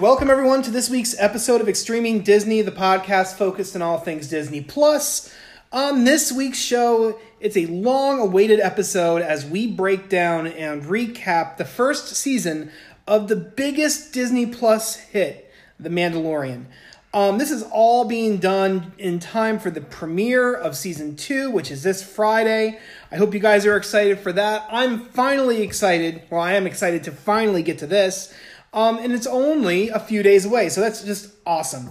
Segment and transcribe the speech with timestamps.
[0.00, 4.28] Welcome everyone to this week's episode of Extreming Disney, the podcast focused on all things
[4.28, 5.30] Disney Plus.
[5.72, 11.66] On this week's show, it's a long-awaited episode as we break down and recap the
[11.66, 12.70] first season
[13.06, 16.64] of the biggest Disney Plus hit, The Mandalorian.
[17.12, 21.70] Um, this is all being done in time for the premiere of season two, which
[21.70, 22.78] is this Friday.
[23.12, 24.66] I hope you guys are excited for that.
[24.70, 26.22] I'm finally excited.
[26.30, 28.32] Well, I am excited to finally get to this.
[28.72, 31.90] Um, and it's only a few days away, so that's just awesome.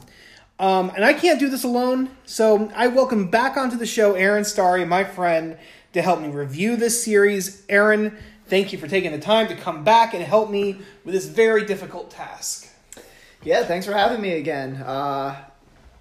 [0.59, 4.45] Um, and I can't do this alone, so I welcome back onto the show Aaron
[4.45, 5.57] Stary, my friend,
[5.93, 7.65] to help me review this series.
[7.67, 11.25] Aaron, thank you for taking the time to come back and help me with this
[11.25, 12.67] very difficult task.
[13.43, 14.75] Yeah, thanks for having me again.
[14.77, 15.35] Uh,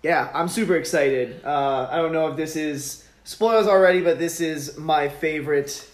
[0.03, 1.45] yeah, I'm super excited.
[1.45, 5.89] Uh, I don't know if this is spoilers already, but this is my favorite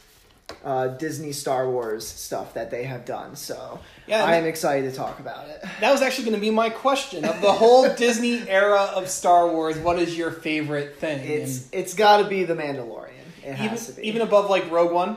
[0.64, 3.34] uh, Disney Star Wars stuff that they have done.
[3.36, 5.62] So Yeah, I am excited to talk about it.
[5.80, 9.48] That was actually going to be my question of the whole Disney era of Star
[9.48, 9.78] Wars.
[9.78, 11.20] What is your favorite thing?
[11.26, 13.10] It's it's got to be the Mandalorian.
[13.42, 14.08] It And has to even, be.
[14.08, 15.16] even above like Rogue One.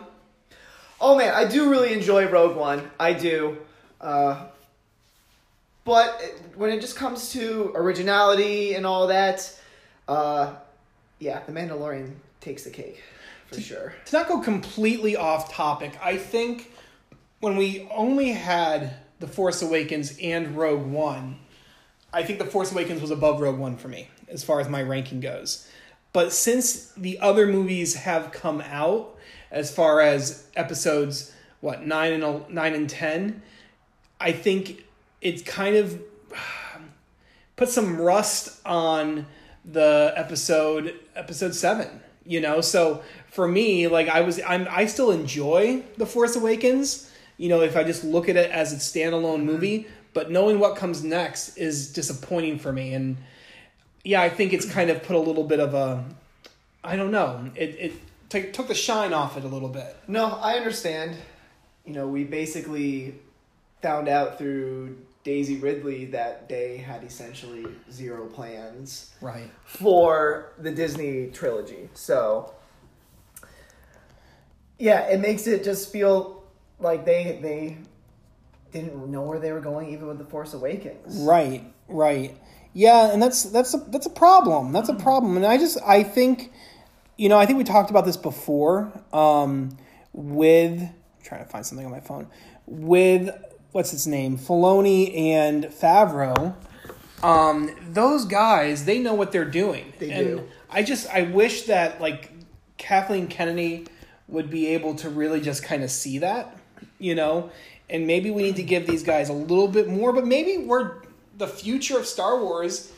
[1.00, 2.90] Oh man, I do really enjoy Rogue One.
[3.00, 3.58] I do.
[4.02, 4.46] Uh,
[5.84, 6.22] but
[6.56, 9.54] when it just comes to originality and all that,
[10.08, 10.54] uh,
[11.20, 13.02] yeah, The Mandalorian takes the cake
[13.52, 13.94] for sure.
[14.06, 16.72] To not go completely off topic, I think
[17.40, 21.40] when we only had The Force Awakens and Rogue One,
[22.14, 24.82] I think The Force Awakens was above Rogue One for me as far as my
[24.82, 25.70] ranking goes.
[26.14, 29.16] But since the other movies have come out,
[29.52, 33.42] as far as episodes what nine and nine and ten,
[34.20, 34.86] I think
[35.22, 36.02] it's kind of
[37.56, 39.26] put some rust on
[39.64, 43.02] the episode episode seven you know so
[43.38, 47.78] for me like i was i'm i still enjoy the force awakens you know if
[47.78, 49.46] i just look at it as a standalone mm-hmm.
[49.46, 53.16] movie but knowing what comes next is disappointing for me and
[54.04, 56.04] yeah i think it's kind of put a little bit of a
[56.84, 57.94] i don't know it it
[58.30, 61.16] t- took the shine off it a little bit No, I understand.
[61.86, 63.16] You know, we basically
[63.82, 71.28] found out through Daisy Ridley that they had essentially zero plans right for the Disney
[71.28, 71.90] trilogy.
[71.94, 72.54] So,
[74.80, 76.44] yeah, it makes it just feel
[76.80, 77.78] like they they
[78.72, 81.18] didn't know where they were going, even with the Force Awakens.
[81.22, 82.38] Right, right.
[82.74, 84.72] Yeah, and that's that's a that's a problem.
[84.72, 85.36] That's a problem.
[85.36, 86.52] And I just I think
[87.18, 89.76] you know, I think we talked about this before um
[90.14, 92.28] with I'm trying to find something on my phone.
[92.68, 93.30] With
[93.72, 94.38] what's its name?
[94.38, 96.56] Filoni and Favreau.
[97.24, 99.94] Um those guys, they know what they're doing.
[99.98, 100.50] They and do.
[100.70, 102.32] I just I wish that like
[102.78, 103.88] Kathleen Kennedy
[104.28, 106.58] would be able to really just kind of see that,
[107.00, 107.50] you know,
[107.90, 110.96] and maybe we need to give these guys a little bit more, but maybe we're
[111.38, 112.92] the future of Star Wars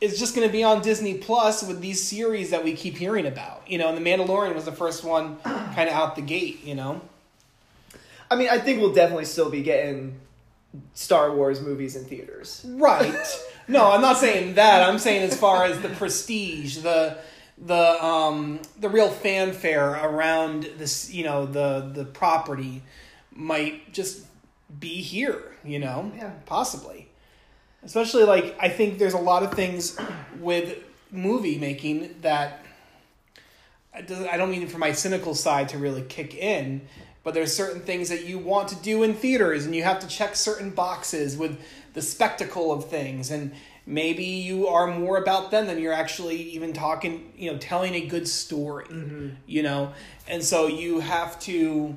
[0.00, 3.26] is just going to be on Disney Plus with these series that we keep hearing
[3.26, 6.64] about, you know, and The Mandalorian was the first one kind of out the gate,
[6.64, 7.00] you know.
[8.30, 10.18] I mean, I think we'll definitely still be getting
[10.94, 12.64] Star Wars movies in theaters.
[12.66, 13.14] Right.
[13.68, 14.88] No, I'm not saying that.
[14.88, 17.18] I'm saying as far as the prestige, the
[17.58, 22.82] the um the real fanfare around this, you know, the the property
[23.34, 24.24] might just
[24.78, 26.10] be here, you know?
[26.16, 26.32] Yeah.
[26.46, 27.08] Possibly.
[27.82, 29.98] Especially like I think there's a lot of things
[30.38, 30.78] with
[31.10, 32.64] movie making that
[33.94, 36.80] I don't mean for my cynical side to really kick in,
[37.22, 40.06] but there's certain things that you want to do in theaters and you have to
[40.06, 41.60] check certain boxes with
[41.92, 43.52] the spectacle of things and
[43.86, 48.06] maybe you are more about them than you're actually even talking, you know, telling a
[48.06, 48.86] good story,
[49.46, 49.92] you know?
[50.28, 51.96] And so you have to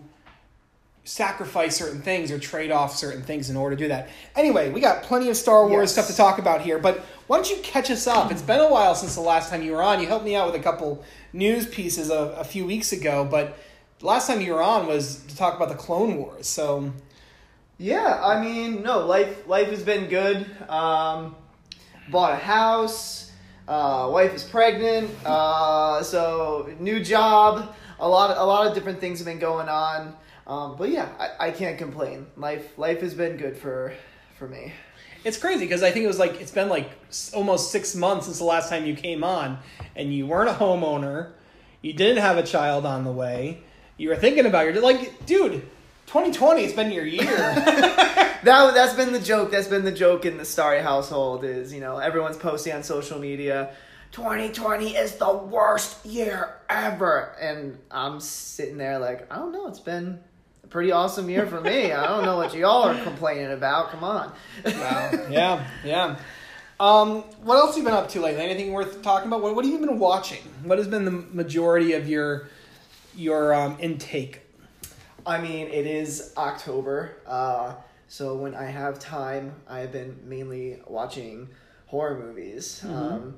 [1.03, 4.09] sacrifice certain things or trade off certain things in order to do that.
[4.35, 5.94] Anyway, we got plenty of Star Wars Yes.
[5.94, 8.31] stuff to talk about here, but why don't you catch us up?
[8.31, 10.01] It's been a while since the last time you were on.
[10.01, 13.56] You helped me out with a couple news pieces a, a few weeks ago, but
[14.00, 16.48] the last time you were on was to talk about the Clone Wars.
[16.48, 16.92] So,
[17.77, 20.45] Yeah, I mean, no, life life has been good.
[20.69, 21.36] Um,
[22.10, 23.31] bought a house.
[23.68, 25.10] Uh, wife is pregnant.
[25.25, 27.75] Uh, so new job.
[28.00, 30.16] A lot of, a lot of different things have been going on.
[30.48, 32.28] Um, but yeah, I, I can't complain.
[32.38, 33.94] Life life has been good for
[34.38, 34.74] for me.
[35.24, 36.92] It's crazy because I think it was like it's been like
[37.34, 39.57] almost six months since the last time you came on,
[39.96, 41.31] and you weren't a homeowner,
[41.81, 43.63] you didn't have a child on the way,
[43.98, 45.68] you were thinking about your like, dude,
[46.07, 48.22] 2020 has been your year.
[48.46, 49.50] That that's been the joke.
[49.50, 51.44] That's been the joke in the Stary household.
[51.44, 53.74] Is you know everyone's posting on social media.
[54.12, 59.68] 2020 is the worst year ever, and I'm sitting there like I don't know.
[59.68, 60.19] It's been
[60.63, 61.92] a pretty awesome year for me.
[61.92, 63.90] I don't know what y'all are complaining about.
[63.90, 64.31] Come on.
[64.63, 65.12] Wow.
[65.31, 66.18] yeah, yeah.
[66.80, 68.44] Um, what else have you been up to lately?
[68.44, 69.42] Anything worth talking about?
[69.42, 70.44] What, what have you been watching?
[70.62, 72.48] What has been the majority of your
[73.16, 74.44] your um, intake?
[75.25, 77.74] I mean, it is October, uh,
[78.07, 81.50] so when I have time, I've been mainly watching
[81.88, 83.36] horror movies, um,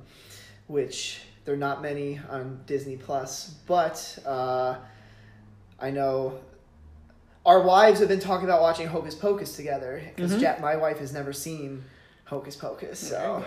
[0.66, 4.76] which there are not many on Disney Plus, but uh,
[5.80, 6.40] I know
[7.46, 10.60] our wives have been talking about watching Hocus Pocus together because Mhm.
[10.60, 11.82] my wife has never seen
[12.24, 13.42] Hocus Pocus, so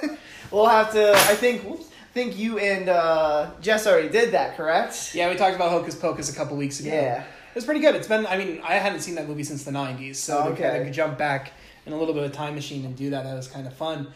[0.52, 1.10] we'll have to.
[1.12, 1.62] I think.
[1.62, 5.14] Whoops, think you and uh, Jess already did that, correct?
[5.14, 6.90] Yeah, we talked about Hocus Pocus a couple weeks ago.
[6.90, 7.24] Yeah.
[7.54, 7.94] It's pretty good.
[7.94, 10.62] It's been, I mean, I hadn't seen that movie since the 90s, so to Okay.
[10.70, 11.52] kind of jump back
[11.86, 14.08] in a little bit of time machine and do that, that was kind of fun.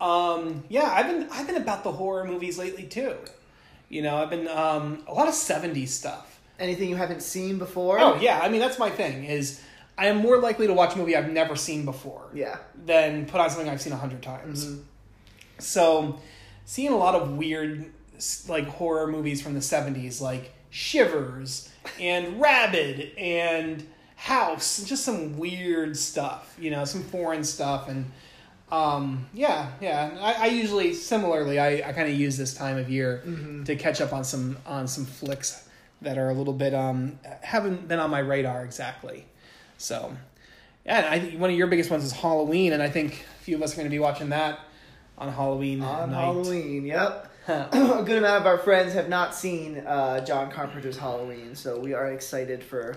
[0.00, 3.16] Um, yeah, I've been, I've been about the horror movies lately too.
[3.88, 6.40] You know, I've been, um, a lot of 70s stuff.
[6.58, 7.98] Anything you haven't seen before?
[8.00, 9.60] Oh, yeah, I mean, that's my thing, is
[9.96, 12.58] I am more likely to watch a movie I've never seen before Yeah.
[12.84, 14.66] than put on something I've seen a hundred times.
[14.66, 14.82] Mhm.
[15.58, 16.18] So,
[16.64, 17.86] seeing a lot of weird,
[18.48, 21.68] like horror movies from the '70s, like Shivers
[22.00, 23.86] and Rabid and
[24.16, 28.10] House, just some weird stuff, you know, some foreign stuff, and
[28.72, 30.16] um, yeah, yeah.
[30.20, 33.22] I, I usually similarly, I, I kind of use this time of year
[33.66, 35.68] to catch up on some on some flicks
[36.02, 39.26] that are a little bit um haven't been on my radar exactly.
[39.78, 40.16] So,
[40.86, 43.44] yeah, and I think one of your biggest ones is Halloween, and I think a
[43.44, 44.60] few of us are going to be watching that
[45.18, 46.20] on Halloween On night.
[46.20, 47.30] Halloween, yep.
[47.48, 51.92] A good amount of our friends have not seen uh, John Carpenter's Halloween, so we
[51.92, 52.96] are excited for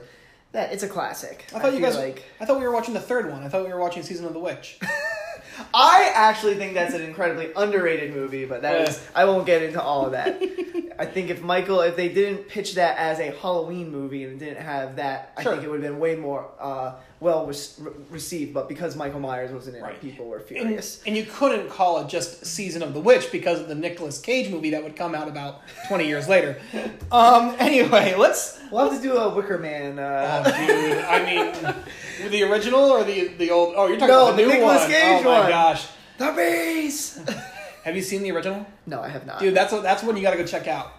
[0.54, 0.72] that.
[0.72, 1.46] It's a classic.
[1.54, 1.98] I thought you guys.
[1.98, 2.24] like.
[2.40, 3.44] I thought we were watching the third one.
[3.44, 4.80] I thought we were watching season of the witch.
[5.74, 8.90] I actually think that's an incredibly underrated movie, but that Yeah.
[8.90, 9.08] is.
[9.16, 10.42] I won't get into all of that.
[11.00, 14.64] I think if Michael, if they didn't pitch that as a Halloween movie and didn't
[14.64, 18.54] have that, I think it would have been way more uh, well re- received.
[18.54, 19.96] But because Michael Myers wasn't in Right.
[19.96, 21.02] it, people were furious.
[21.06, 24.50] and you couldn't call it just season of the witch because of the Nicolas Cage
[24.52, 26.60] movie that would come out about twenty years later.
[27.12, 27.56] Um.
[27.60, 28.60] Anyway, let's.
[28.72, 29.98] We'll have to do a Wicker Man.
[29.98, 30.98] Oh, Uh, dude.
[31.06, 33.74] I mean, the original or the the old?
[33.78, 34.92] Oh, you're talking No, about the the new Nicolas one.
[34.92, 35.50] Cage oh my one.
[35.50, 35.88] gosh.
[36.18, 37.20] the beast.
[37.84, 38.66] Have you seen the original?
[38.86, 39.40] no, I have not.
[39.40, 40.92] Dude, that's that's one you got to go check out.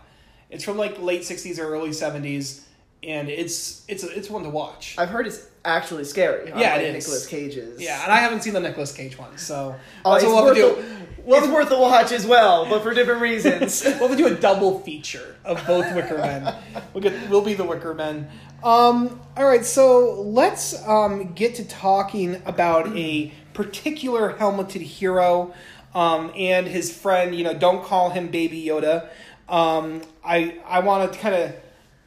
[0.48, 2.62] It's from like late '60s or early '70s,
[3.02, 4.94] and it's it's it's one to watch.
[4.96, 6.48] I've heard it's actually scary.
[6.48, 7.04] Yeah, it is.
[7.06, 7.80] Nicolas Cage's.
[7.80, 9.74] Yeah, and I haven't seen the Nicolas Cage one, so
[10.04, 10.82] Oh, that's what we'll have to worth do.
[10.82, 10.98] the-
[11.30, 13.84] it's worth the watch as well, but for different reasons.
[14.00, 16.54] We'll do a double feature of both Wicker Men.
[16.94, 18.28] We'll get we'll be the Wicker Men.
[18.64, 25.52] Um, all right, so let's um, get to talking about a particular helmeted hero
[25.94, 27.34] um, and his friend.
[27.34, 29.08] You know, don't call him Baby Yoda.
[29.48, 31.54] Um, I I want to kind of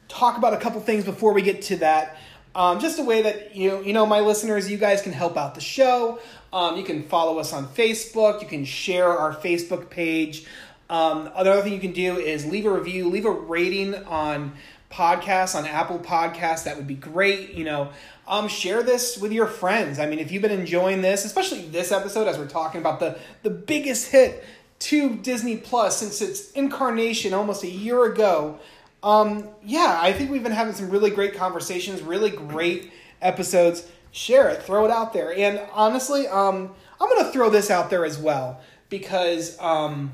[0.08, 2.16] talk about a couple things before we get to that.
[2.54, 5.36] Um, just a way that you know, you know, my listeners, you guys can help
[5.36, 6.18] out the show.
[6.52, 8.42] Um, you can follow us on Facebook.
[8.42, 10.46] You can share our Facebook page.
[10.90, 14.52] Um, another thing you can do is leave a review, leave a rating on
[14.90, 16.64] podcasts on Apple Podcasts.
[16.64, 17.54] That would be great.
[17.54, 17.90] You know,
[18.28, 19.98] um, share this with your friends.
[19.98, 23.18] I mean, if you've been enjoying this, especially this episode, as we're talking about the
[23.42, 24.44] the biggest hit
[24.80, 28.58] to Disney Plus since its incarnation almost a year ago.
[29.02, 33.86] Um, yeah, I think we've been having some really great conversations, really great episodes.
[34.12, 38.04] Share it, throw it out there, and honestly, um, I'm gonna throw this out there
[38.04, 40.12] as well because um,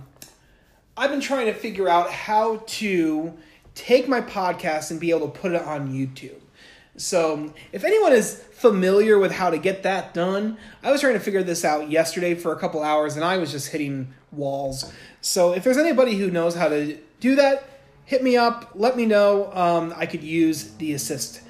[0.97, 3.37] I've been trying to figure out how to
[3.75, 6.41] take my podcast and be able to put it on YouTube.
[6.97, 11.21] So, if anyone is familiar with how to get that done, I was trying to
[11.21, 14.93] figure this out yesterday for a couple hours and I was just hitting walls.
[15.21, 17.69] So, if there's anybody who knows how to do that,
[18.09, 19.53] hit me up, let me know.
[19.53, 21.43] Um, I could use the assist.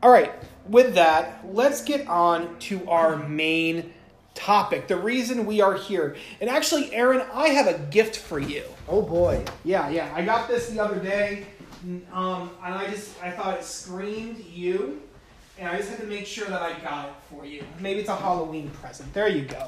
[0.00, 0.32] All right,
[0.68, 3.92] with that, let's get on to our main
[4.34, 6.14] topic, the reason we are here.
[6.40, 8.62] And actually, Aaron, I have a gift for you.
[8.88, 9.44] oh boy.
[9.64, 10.12] Yeah, yeah.
[10.14, 11.46] I got this the other day,
[12.12, 15.02] um, and I just I thought it screamed you,
[15.58, 17.64] and I just had to make sure that I got it for you.
[17.80, 19.12] Maybe it's a Halloween present.
[19.12, 19.66] There you go.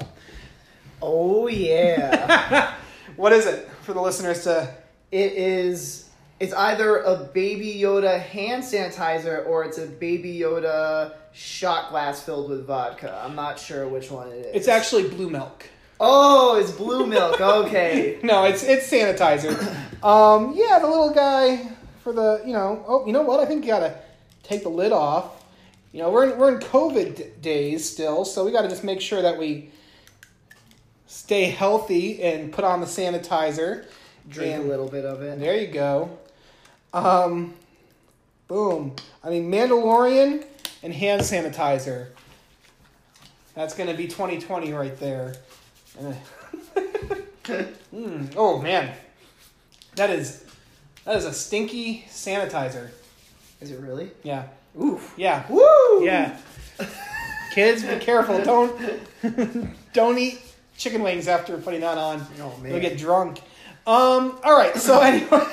[1.01, 2.73] Oh yeah.
[3.15, 4.69] What is it for the listeners to?
[5.11, 6.06] it is.
[6.39, 12.49] It's either a Baby Yoda hand sanitizer or it's a Baby Yoda shot glass filled
[12.49, 13.19] with vodka.
[13.23, 14.55] I'm not sure which one it is.
[14.55, 15.65] It's actually blue milk.
[15.99, 17.39] Oh, it's blue milk.
[17.41, 18.19] Okay.
[18.21, 19.51] No, it's it's sanitizer.
[20.03, 21.67] um, yeah, the little guy
[22.03, 22.83] for the you know.
[22.87, 23.39] Oh, you know what?
[23.39, 23.97] I think you gotta
[24.43, 25.43] take the lid off.
[25.91, 29.01] You know, we're in, we're in COVID d- days still, so we gotta just make
[29.01, 29.71] sure that we
[31.07, 33.85] stay healthy and put on the sanitizer.
[34.29, 35.39] Drink And a little bit of it.
[35.39, 36.17] there you go.
[36.93, 37.53] Um,
[38.47, 38.95] boom.
[39.23, 40.45] I mean, Mandalorian
[40.83, 42.07] and hand sanitizer.
[43.55, 45.35] That's gonna be 2020 right there.
[47.47, 48.93] Mm, oh man,
[49.95, 50.43] that is
[51.05, 52.89] that is a stinky sanitizer.
[53.61, 54.11] Is it really?
[54.23, 54.47] Yeah,
[54.79, 55.13] Oof.
[55.15, 56.03] yeah, Woo!
[56.03, 56.37] yeah.
[57.53, 58.43] Kids, be careful.
[58.43, 58.77] Don't
[59.93, 60.41] don't eat
[60.77, 62.25] chicken wings after putting that on.
[62.41, 62.73] Oh man.
[62.73, 63.39] You'll get drunk.
[63.87, 65.43] Um, all right, so anyway,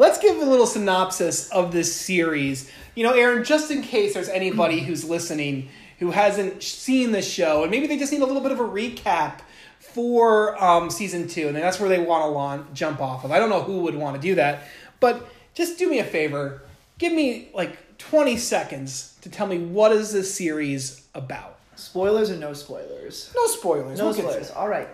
[0.00, 2.70] let's give a little synopsis of this series.
[2.94, 7.62] You know, Aaron, just in case there's anybody who's listening who hasn't seen the show,
[7.62, 9.40] and maybe they just need a little bit of a recap
[9.78, 13.30] for um, season two, and that's where they want to launch, jump off of.
[13.30, 14.64] I don't know who would want to do that,
[15.00, 16.62] but just do me a favor.
[16.96, 21.58] Give me like 20 seconds to tell me what is this series about.
[21.76, 23.30] Spoilers or no spoilers?
[23.36, 23.98] No spoilers.
[23.98, 24.50] No we'll spoilers.
[24.50, 24.88] All right.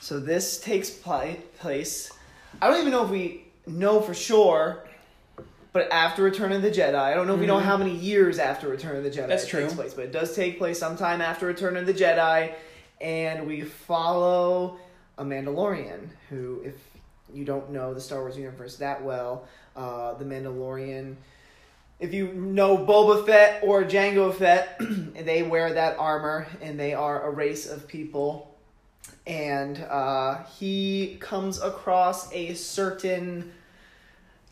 [0.00, 2.12] So this takes pli- place.
[2.60, 4.84] I don't even know if we know for sure,
[5.72, 6.94] but after Return of the Jedi.
[6.94, 9.28] I don't know if we know how many years after Return of the Jedi Mm-hmm.
[9.28, 9.62] That's it true.
[9.62, 12.52] takes place, but it does take place sometime after Return of the Jedi,
[13.00, 14.78] and we follow
[15.18, 16.74] a Mandalorian who, if
[17.32, 21.16] you don't know the Star Wars universe that well, uh, the Mandalorian.
[22.00, 24.80] If you know Boba Fett or Jango Fett,
[25.24, 28.51] they wear that armor and they are a race of people.
[29.26, 33.52] And uh, he comes across a certain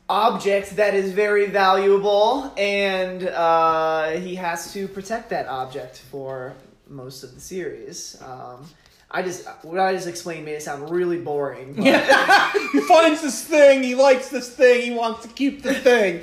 [0.09, 6.55] object that is very valuable, and uh, he has to protect that object for
[6.89, 8.21] most of the series.
[8.23, 8.65] Um,
[9.13, 11.75] I just what I just explained made it sound really boring.
[11.75, 13.83] but- Yeah, he finds this thing.
[13.83, 14.83] He likes this thing.
[14.83, 16.21] He wants to keep the thing.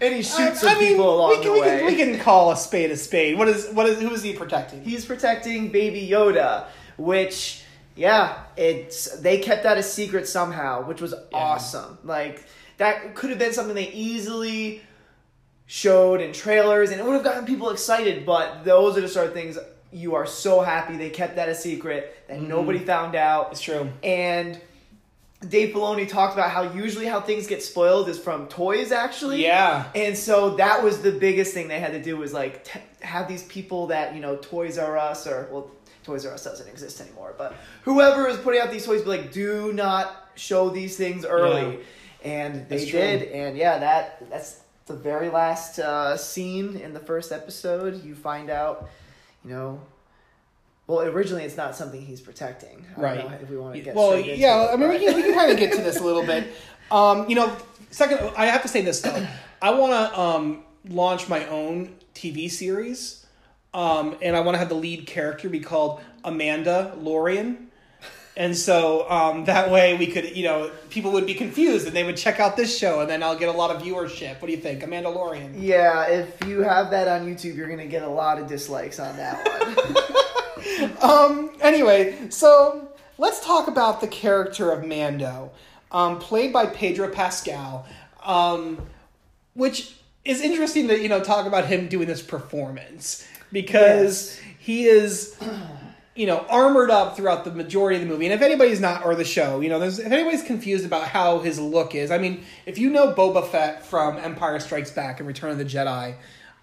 [0.00, 1.78] and he shoots I- some I mean, people along we can, the we way.
[1.78, 3.38] Can, we can call a spade a spade.
[3.38, 4.82] What is what is who is he protecting?
[4.82, 6.66] He's protecting Baby Yoda,
[6.96, 7.62] which
[7.96, 11.98] yeah, it's they kept that a secret somehow, which was awesome.
[12.02, 12.44] Like
[12.78, 14.82] that could have been something they easily
[15.66, 18.26] showed in trailers, and it would have gotten people excited.
[18.26, 19.58] But those are the sort of things
[19.92, 22.48] you are so happy they kept that a secret that mm-hmm.
[22.48, 23.52] nobody found out.
[23.52, 23.88] it's true.
[24.02, 24.60] And
[25.48, 29.42] Dave Filoni talked about how usually how things get spoiled is from toys, actually.
[29.42, 29.84] Yeah.
[29.94, 33.28] And so that was the biggest thing they had to do was like t- have
[33.28, 35.70] these people that you know Toys R Us or well
[36.04, 39.32] Toys R Us doesn't exist anymore, but whoever is putting out these toys be like,
[39.32, 41.80] do not show these things early,
[42.22, 47.32] and they did, and yeah, that that's the very last uh, scene in the first
[47.32, 48.04] episode.
[48.04, 48.88] You find out,
[49.44, 49.80] you know.
[50.86, 52.84] Well, originally it's not something he's protecting.
[52.94, 53.18] Right.
[53.18, 54.68] know if we want to get Well, yeah.
[54.68, 56.52] it, I mean, we can, we can kind of get to this a little bit.
[56.90, 57.56] Um, you know,
[57.90, 59.26] second, I have to say this though.
[59.62, 63.23] I want to um, launch my own TV series,
[63.74, 67.68] um, and I want to have the lead character be called Amanda Lorian.
[68.36, 72.02] And so um, that way we could, you know, people would be confused and they
[72.02, 74.40] would check out this show, and then I'll get a lot of viewership.
[74.40, 75.54] What do you think, Amanda Lorian?
[75.60, 79.16] Yeah, if you have that on YouTube, you're gonna get a lot of dislikes on
[79.16, 79.96] that one.
[81.02, 81.50] Um.
[81.60, 82.88] Anyway, so
[83.18, 85.50] let's talk about the character of Mando,
[85.92, 87.86] um, played by Pedro Pascal,
[88.24, 88.80] um,
[89.52, 95.34] which is interesting to you know talk about him doing this performance because he is.
[96.16, 99.16] You know, armored up throughout the majority of the movie, and if anybody's not, or
[99.16, 102.44] the show, you know, there's if anybody's confused about how his look is, I mean,
[102.66, 106.14] if you know Boba Fett from Empire Strikes Back and Return of the Jedi,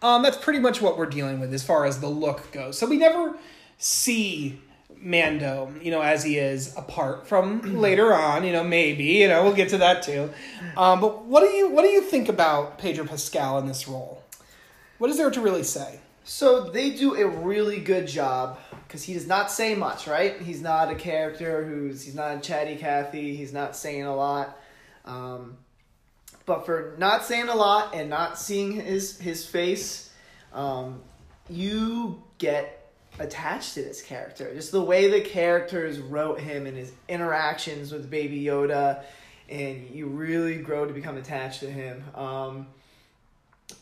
[0.01, 2.77] um, that's pretty much what we're dealing with as far as the look goes.
[2.77, 3.36] So we never
[3.77, 4.62] see
[5.01, 9.43] Mando, you know, as he is apart from later on, you know, maybe, you know,
[9.43, 10.31] we'll get to that too.
[10.77, 14.24] Um, but what do you what do you think about Pedro Pascal in this role?
[14.98, 16.00] What is there to really say?
[16.24, 20.40] So they do a really good job because he does not say much, right?
[20.42, 23.36] He's not a character who's he's not a chatty Cathy.
[23.36, 24.58] He's not saying a lot.
[25.06, 25.58] Um,
[26.46, 30.12] but for not saying a lot and not seeing his his face,
[30.54, 31.01] um,
[31.50, 34.54] you get attached to this character.
[34.54, 39.04] Just the way the characters wrote him and his interactions with Baby Yoda,
[39.50, 42.04] and you really grow to become attached to him.
[42.16, 42.68] Um,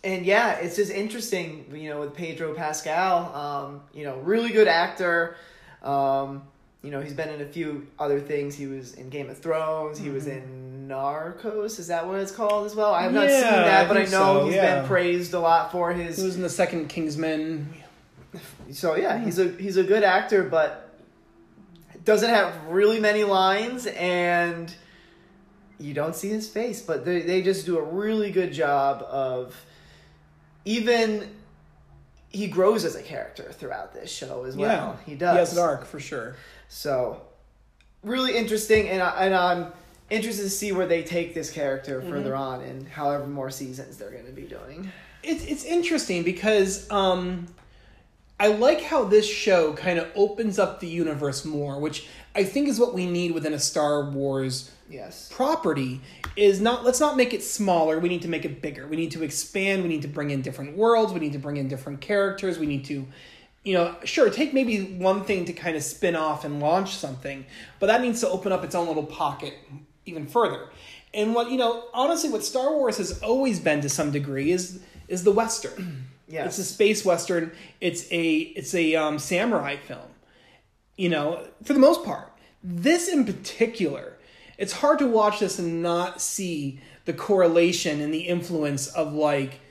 [0.03, 3.35] and yeah, it's just interesting, you know, with Pedro Pascal.
[3.35, 5.35] Um, you know, really good actor.
[5.83, 6.43] Um,
[6.81, 8.55] you know, he's been in a few other things.
[8.55, 9.99] He was in Game of Thrones.
[9.99, 11.77] He was in Narcos.
[11.77, 12.93] Is that what it's called as well?
[12.93, 14.79] I have not seen that, I but I know so, he's yeah.
[14.79, 16.17] been praised a lot for his.
[16.17, 17.73] He was in the second Kingsman.
[18.71, 20.95] So yeah, he's a he's a good actor, but
[22.05, 24.73] doesn't have really many lines, and
[25.79, 26.81] you don't see his face.
[26.81, 29.55] But they they just do a really good job of
[30.69, 31.35] even.
[32.31, 34.69] He grows as a character throughout this show as well.
[34.69, 35.33] yeah, he does.
[35.33, 36.35] He has an arc for sure.
[36.67, 37.23] So,
[38.03, 39.71] really interesting, and I, and I'm
[40.11, 44.11] interested to see where they take this character further on, and however more seasons they're
[44.11, 44.91] going to be doing.
[45.23, 47.47] It's it's interesting because um,
[48.39, 52.67] I like how this show kind of opens up the universe more, which I think
[52.67, 55.29] is what we need within a Star Wars Yes.
[55.31, 56.01] property.
[56.35, 57.99] Is not let's not make it smaller.
[57.99, 58.87] We need to make it bigger.
[58.87, 59.83] We need to expand.
[59.83, 61.11] We need to bring in different worlds.
[61.11, 62.57] We need to bring in different characters.
[62.57, 63.05] We need to,
[63.63, 67.45] you know, sure take maybe one thing to kind of spin off and launch something,
[67.79, 69.55] but that needs to open up its own little pocket
[70.05, 70.69] even further.
[71.13, 74.79] And what you know, honestly, what Star Wars has always been to some degree is
[75.07, 76.05] is the western.
[76.31, 76.59] Yes.
[76.59, 77.51] It's a space western.
[77.81, 80.07] It's a it's a um, samurai film.
[80.99, 82.29] You know, for the most part.
[82.61, 84.17] This in particular,
[84.57, 89.61] it's hard to watch this and not see the correlation and the influence of like,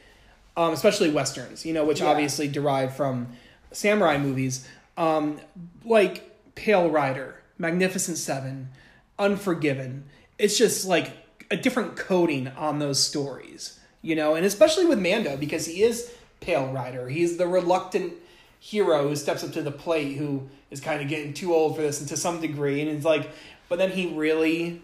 [0.56, 1.66] um, especially westerns.
[1.66, 2.06] You know, which Yeah.
[2.06, 3.28] obviously derive from
[3.72, 4.66] samurai movies,
[4.96, 5.38] um,
[5.84, 8.70] like Pale Rider, Magnificent Seven,
[9.18, 10.04] Unforgiven.
[10.38, 11.10] It's just like
[11.50, 16.10] a different coding on those stories, you know, and especially with Mando because he is
[16.40, 17.10] Pale Rider.
[17.10, 18.14] He's the reluctant
[18.58, 21.82] hero who steps up to the plate who is kind of getting too old for
[21.82, 23.30] this and to some degree and it's like
[23.68, 24.80] but then he really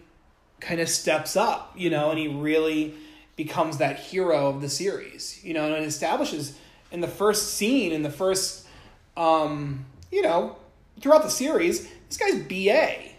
[0.59, 2.93] kind of steps up, you know, and he really
[3.35, 6.57] becomes that hero of the series, you know, and it establishes
[6.91, 8.65] in the first scene, in the first,
[9.17, 10.55] um, you know,
[11.01, 13.11] throughout the series, this guy's BA.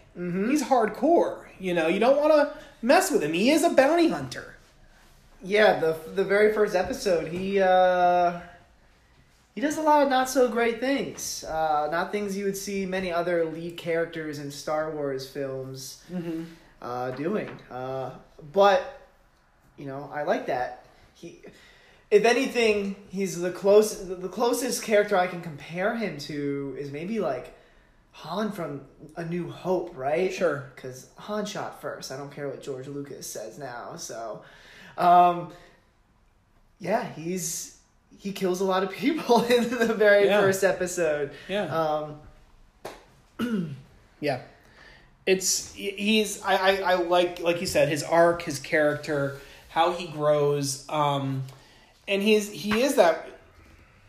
[0.49, 3.33] He's hardcore, you know, you don't want to mess with him.
[3.33, 4.55] He is a bounty hunter.
[5.43, 8.39] Yeah, the the very first episode, he uh
[9.57, 11.43] he does a lot of not so great things.
[11.43, 16.03] Uh not things you would see many other lead characters in Star Wars films
[16.79, 17.49] uh doing.
[17.71, 18.11] Uh
[18.53, 19.01] but
[19.75, 20.85] you know, I like that.
[21.15, 21.39] He
[22.11, 27.19] if anything, he's the close the closest character I can compare him to is maybe
[27.19, 27.57] like
[28.11, 28.81] Han from
[29.15, 30.31] A New Hope, right?
[30.31, 30.71] Sure.
[30.75, 32.11] Because Han shot first.
[32.11, 33.95] I don't care what George Lucas says now.
[33.95, 34.43] So,
[34.99, 35.51] um,
[36.77, 37.76] yeah, he's
[38.17, 40.41] he kills a lot of people in the very Yeah.
[40.41, 41.31] first episode.
[41.47, 41.65] Yeah.
[43.39, 43.75] Um,
[44.19, 44.41] Yeah,
[45.27, 49.37] it's he's I, I I like like you said his arc, his character,
[49.69, 51.43] how he grows, um,
[52.07, 53.29] and he's he is that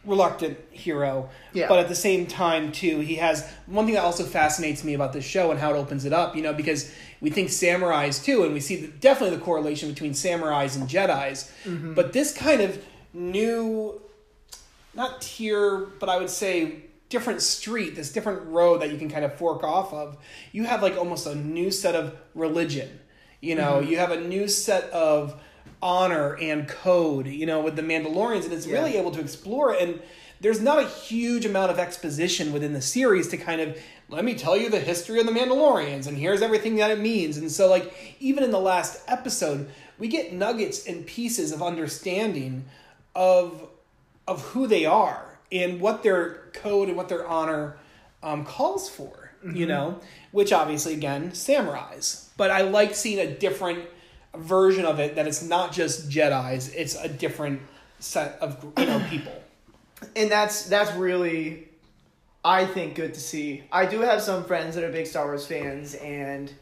[0.06, 1.28] reluctant hero.
[1.52, 1.68] Yeah.
[1.68, 5.12] But at the same time, too, he has one thing that also fascinates me about
[5.12, 6.34] this show and how it opens it up.
[6.34, 6.90] You know, because
[7.20, 11.52] we think samurais too, and we see the, definitely the correlation between samurais and Jedi's.
[11.66, 14.00] But this kind of new
[14.94, 19.24] not tier, but I would say different street, this different road that you can kind
[19.24, 20.18] of fork off of.
[20.52, 23.00] You have like almost a new set of religion.
[23.40, 23.90] You know, mm-hmm.
[23.90, 25.40] you have a new set of
[25.80, 28.78] honor and code, you know, with the Mandalorians, and it's Yeah.
[28.78, 29.80] really able to explore it.
[29.80, 30.02] And
[30.40, 34.34] there's not a huge amount of exposition within the series to kind of let me
[34.34, 37.36] tell you the history of the Mandalorians and here's everything that it means.
[37.36, 39.68] And so like even in the last episode,
[39.98, 42.64] we get nuggets and pieces of understanding
[43.18, 43.68] of
[44.28, 47.76] of who they are and what their code and what their honor
[48.22, 49.98] um, calls for, you know,
[50.30, 52.28] which obviously again samurais.
[52.36, 53.84] But I like seeing a different
[54.36, 57.60] version of it that it's not just Jedi's; it's a different
[57.98, 59.32] set of you know people.
[60.16, 61.68] and that's that's really
[62.44, 63.64] I think good to see.
[63.72, 66.52] I do have some friends that are big Star Wars fans and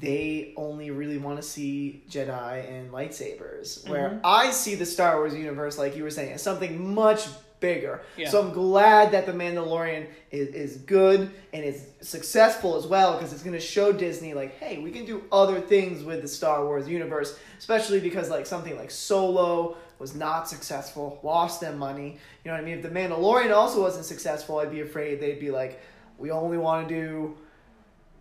[0.00, 3.88] they only really want to see Jedi and lightsabers.
[3.88, 4.20] Where mm-hmm.
[4.24, 7.26] I see the Star Wars universe, like you were saying, as something much
[7.60, 8.02] bigger.
[8.16, 8.28] Yeah.
[8.28, 13.32] So I'm glad that the Mandalorian is, is good and is successful as well because
[13.32, 16.64] it's going to show Disney like, hey, we can do other things with the Star
[16.64, 22.18] Wars universe, especially because like something like Solo was not successful, lost them money.
[22.44, 22.78] You know what I mean?
[22.78, 25.80] If the Mandalorian also wasn't successful, I'd be afraid they'd be like,
[26.18, 27.36] we only want to do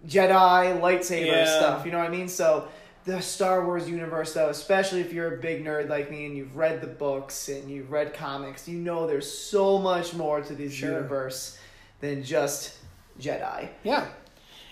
[0.08, 1.46] Jedi lightsaber Yeah.
[1.58, 1.86] stuff.
[1.86, 2.28] You know what I mean?
[2.28, 2.68] So
[3.06, 6.56] the Star Wars universe, though, especially if you're a big nerd like me and you've
[6.56, 10.74] read the books and you've read comics, you know there's so much more to this
[10.74, 10.92] Sure.
[10.92, 11.58] universe
[12.02, 12.74] than just
[13.20, 13.68] Jedi.
[13.84, 14.06] Yeah.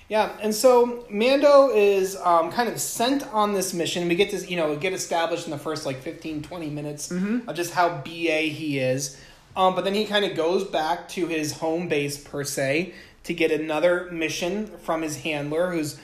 [0.09, 4.07] Yeah, and so Mando is um, kind of sent on this mission.
[4.09, 7.55] We get to, you know, get established in the first like 15, 20 minutes of
[7.55, 9.17] just how BA he is.
[9.55, 13.33] Um, but then he kind of goes back to his home base, per se, to
[13.33, 15.99] get another mission from his handler, who's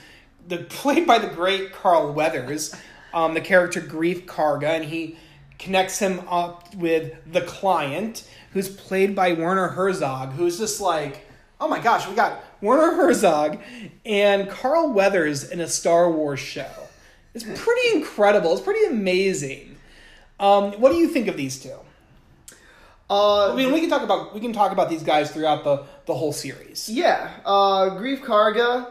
[0.46, 2.74] the played by the great Carl Weathers,
[3.12, 5.16] um, the character Greef Karga, and he
[5.58, 11.26] connects him up with the client, who's played by Werner Herzog, who's just like,
[11.60, 13.58] oh my gosh, we got Werner Herzog
[14.06, 16.70] and Carl Weathers in a Star Wars show.
[17.34, 18.52] It's pretty incredible.
[18.52, 19.76] It's pretty amazing.
[20.40, 21.76] Um, what do you think of these two?
[23.10, 25.84] Uh, I mean, we can talk about we can talk about these guys throughout the
[26.06, 26.88] the whole series.
[26.88, 28.86] Yeah, uh, Greef Karga.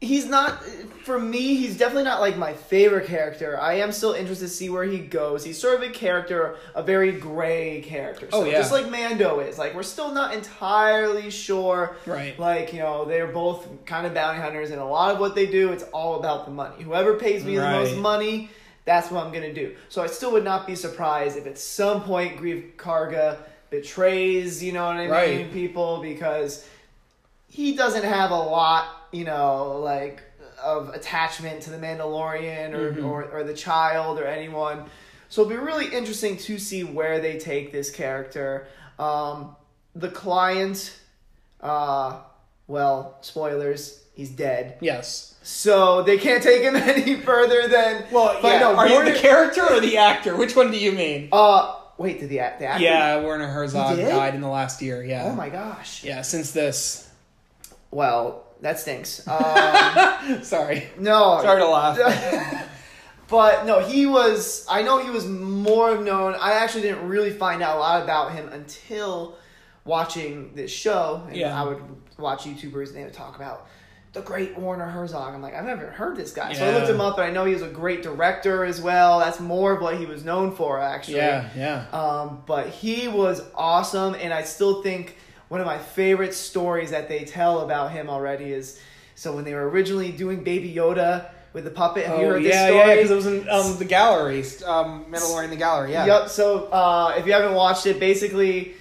[0.00, 0.62] he's not
[1.04, 4.68] for me he's definitely not like my favorite character i am still interested to see
[4.68, 8.52] where he goes he's sort of a character a very gray character so Oh, yeah.
[8.58, 12.38] just like mando is like we're still not entirely sure Right.
[12.38, 15.46] like you know they're both kind of bounty hunters and a lot of what they
[15.46, 18.50] do it's all about the money whoever pays me the most money
[18.86, 22.02] that's what i'm gonna do so i still would not be surprised if at some
[22.02, 23.36] point greef karga
[23.68, 25.52] betrays you know what i mean Right.
[25.52, 26.66] people because
[27.48, 30.20] he doesn't have a lot, you know, like
[30.62, 33.04] of attachment to the Mandalorian or, Mhm.
[33.04, 34.84] or, or the child or anyone.
[35.30, 38.66] So it'll be really interesting to see where they take this character.
[38.98, 39.54] Um,
[39.94, 40.98] the client,
[41.62, 42.18] uh,
[42.66, 44.78] well, spoilers, he's dead.
[44.80, 45.36] Yes.
[45.42, 48.04] So they can't take him any further than.
[48.10, 48.58] Well, but yeah.
[48.58, 50.36] no, Are you the character or the actor?
[50.36, 51.28] Which one do you mean?
[51.30, 52.82] Uh, wait, did the, the actor?
[52.82, 55.04] Yeah, Werner Herzog He died in the last year.
[55.04, 55.26] Yeah.
[55.26, 56.02] Oh my gosh.
[56.02, 57.08] Yeah, since this.
[57.92, 59.26] Well, that stinks.
[59.28, 60.88] Um, Sorry.
[60.98, 61.40] no.
[61.42, 62.68] Sorry to laugh.
[63.28, 64.66] but no, he was.
[64.68, 66.34] I know he was more known.
[66.40, 69.36] I actually didn't really find out a lot about him until
[69.84, 71.22] watching this show.
[71.28, 71.60] And Yeah.
[71.60, 71.80] I would
[72.18, 73.68] watch YouTubers and they would talk about
[74.16, 75.34] the great Werner Herzog.
[75.34, 76.52] I'm like, I've never heard this guy.
[76.54, 79.18] So I looked him up, and I know he was a great director as well.
[79.20, 81.18] That's more of what he was known for, actually.
[81.18, 81.86] Yeah, yeah.
[81.92, 85.16] Um, but he was awesome, and I still think
[85.48, 88.80] one of my favorite stories that they tell about him already is
[89.14, 92.06] so when they were originally doing Baby Yoda with the puppet.
[92.06, 92.94] Have you Oh, heard yeah, this yeah, story?
[92.96, 95.92] because it was in um, the gallery, um, Mandalorian the gallery.
[95.92, 96.06] Yeah.
[96.06, 96.28] Yep.
[96.30, 98.74] So uh, if you haven't watched it, basically,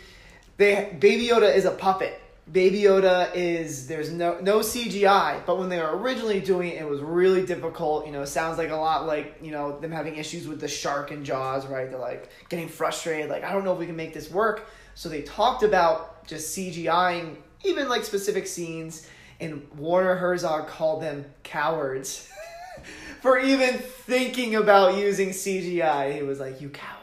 [0.57, 2.21] they Baby Yoda is a puppet.
[2.51, 6.87] Baby Yoda is there's no no CGI, but when they were originally doing it, it
[6.87, 8.05] was really difficult.
[8.05, 11.09] You know, sounds like a lot like you know them having issues with the shark
[11.09, 11.89] and Jaws, right?
[11.89, 14.67] They're like getting frustrated, like I don't know if we can make this work.
[14.93, 19.07] So they talked about just CGIing even like specific scenes,
[19.39, 22.29] and Werner Herzog called them cowards
[23.21, 26.13] for even thinking about using CGI.
[26.13, 26.94] He was like, "You cowards."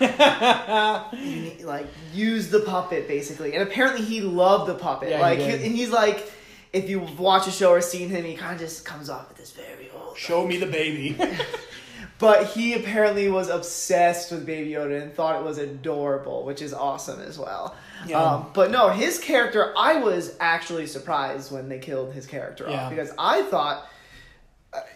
[0.00, 5.22] You need- like use the puppet basically and apparently he loved the puppet Yeah, he
[5.22, 5.62] like did.
[5.62, 6.30] and he's like
[6.72, 9.36] if you watch a show or seen him he kind of just comes off with
[9.38, 11.16] this very old Show me the baby.
[12.18, 16.72] but he apparently was obsessed with baby yoda and thought it was adorable which is
[16.74, 17.74] awesome as well
[18.06, 18.20] Yeah.
[18.22, 22.84] um, but no his character i was actually surprised when they killed his character Yeah.
[22.84, 23.86] off because i thought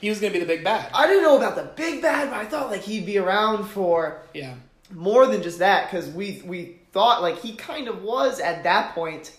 [0.00, 0.90] he was gonna be the big bad.
[0.94, 4.22] i didn't know about the big bad but i thought like he'd be around for
[4.34, 4.54] Yeah.
[4.92, 8.94] More than just that because we we thought like he kind of was at that
[8.94, 9.36] point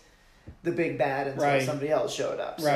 [0.63, 1.63] the big bad until Right.
[1.63, 2.59] somebody else showed up.
[2.61, 2.67] So.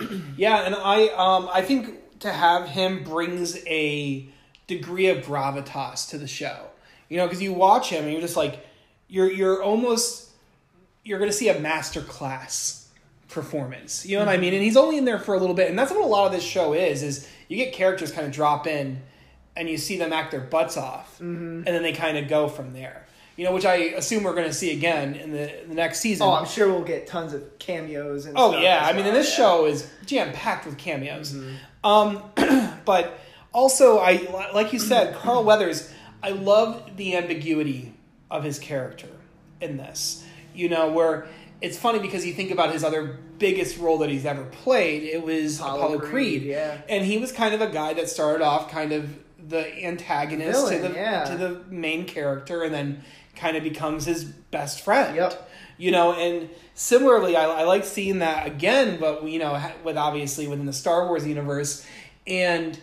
[0.00, 0.10] Right.
[0.36, 4.26] Yeah, and I um I think to have him brings a
[4.66, 6.66] degree of gravitas to the show.
[7.08, 8.64] You know, because you watch him and you're just like
[9.08, 10.30] you're you're almost
[11.04, 12.88] you're gonna see a master class
[13.28, 14.04] performance.
[14.06, 14.54] You know what I mean?
[14.54, 16.32] And he's only in there for a little bit, and that's what a lot of
[16.32, 17.02] this show is.
[17.02, 19.00] Is you get characters kind of drop in,
[19.56, 21.20] and you see them act their butts off,
[21.66, 23.06] and then they kind of go from there.
[23.36, 26.26] You know, which I assume we're going to see again in the, the next season.
[26.26, 28.36] Oh, I'm sure we'll get tons of cameos and.
[28.36, 29.36] Oh yeah, I mean, and this yeah.
[29.36, 31.34] show is jam packed with cameos.
[31.82, 32.22] Um,
[32.84, 33.18] but
[33.52, 35.92] also, I like you said, Carl Weathers.
[36.22, 37.94] I love the ambiguity
[38.30, 39.08] of his character
[39.60, 40.24] in this.
[40.54, 41.26] You know, where
[41.62, 45.04] it's funny because you think about his other biggest role that he's ever played.
[45.04, 46.80] It was Apollo Apollo, Creed, Creed, yeah.
[46.88, 50.78] and he was kind of a guy that started off kind of the antagonist to
[50.78, 51.24] the yeah.
[51.24, 53.02] to the main character, and then
[53.36, 55.16] kind of becomes his best friend.
[55.16, 55.50] Yep.
[55.78, 60.46] you know and similarly I, I like seeing that again but you know with obviously
[60.46, 61.86] within the star wars universe.
[62.26, 62.78] And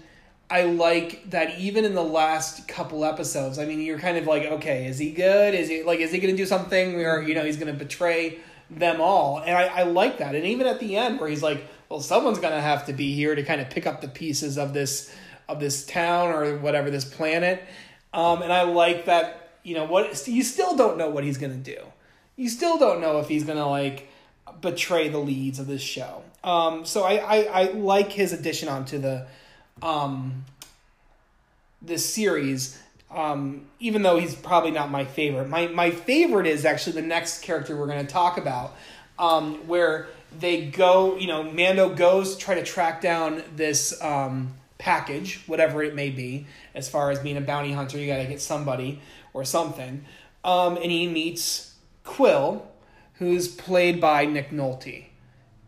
[0.52, 4.44] i like that even in the last couple episodes i mean you're kind of like
[4.44, 5.54] okay is he good?
[5.54, 8.40] Is he like is he gonna do something where you know he's gonna betray
[8.72, 9.40] them all?
[9.40, 10.36] And i, I like that.
[10.36, 13.36] And even at the end where he's like well someone's gonna have to be here
[13.36, 15.16] to kind of pick up the pieces of this
[15.50, 17.62] of this town or whatever this planet
[18.14, 21.56] um, and i like that you know what you still don't know what he's gonna
[21.56, 21.78] do
[22.38, 24.08] you still don't know if he's gonna like
[24.62, 26.24] betray the leads of this show.
[26.44, 29.28] Um, so I, I, I like his addition onto the
[29.82, 30.46] um,
[31.82, 32.82] this series.
[33.12, 37.42] Um, even though he's probably not my favorite, my my favorite is actually the next
[37.42, 38.76] character we're to talk about,
[39.18, 40.08] um, where
[40.38, 41.18] they go.
[41.18, 46.10] You know, Mando goes to try to track down this um, package, whatever it may
[46.10, 46.48] be.
[46.74, 49.00] As far as being a bounty hunter, you got to get somebody
[49.34, 50.04] or something,
[50.44, 52.68] um, and he meets Quill,
[53.16, 55.06] who's played by Nick Nolte.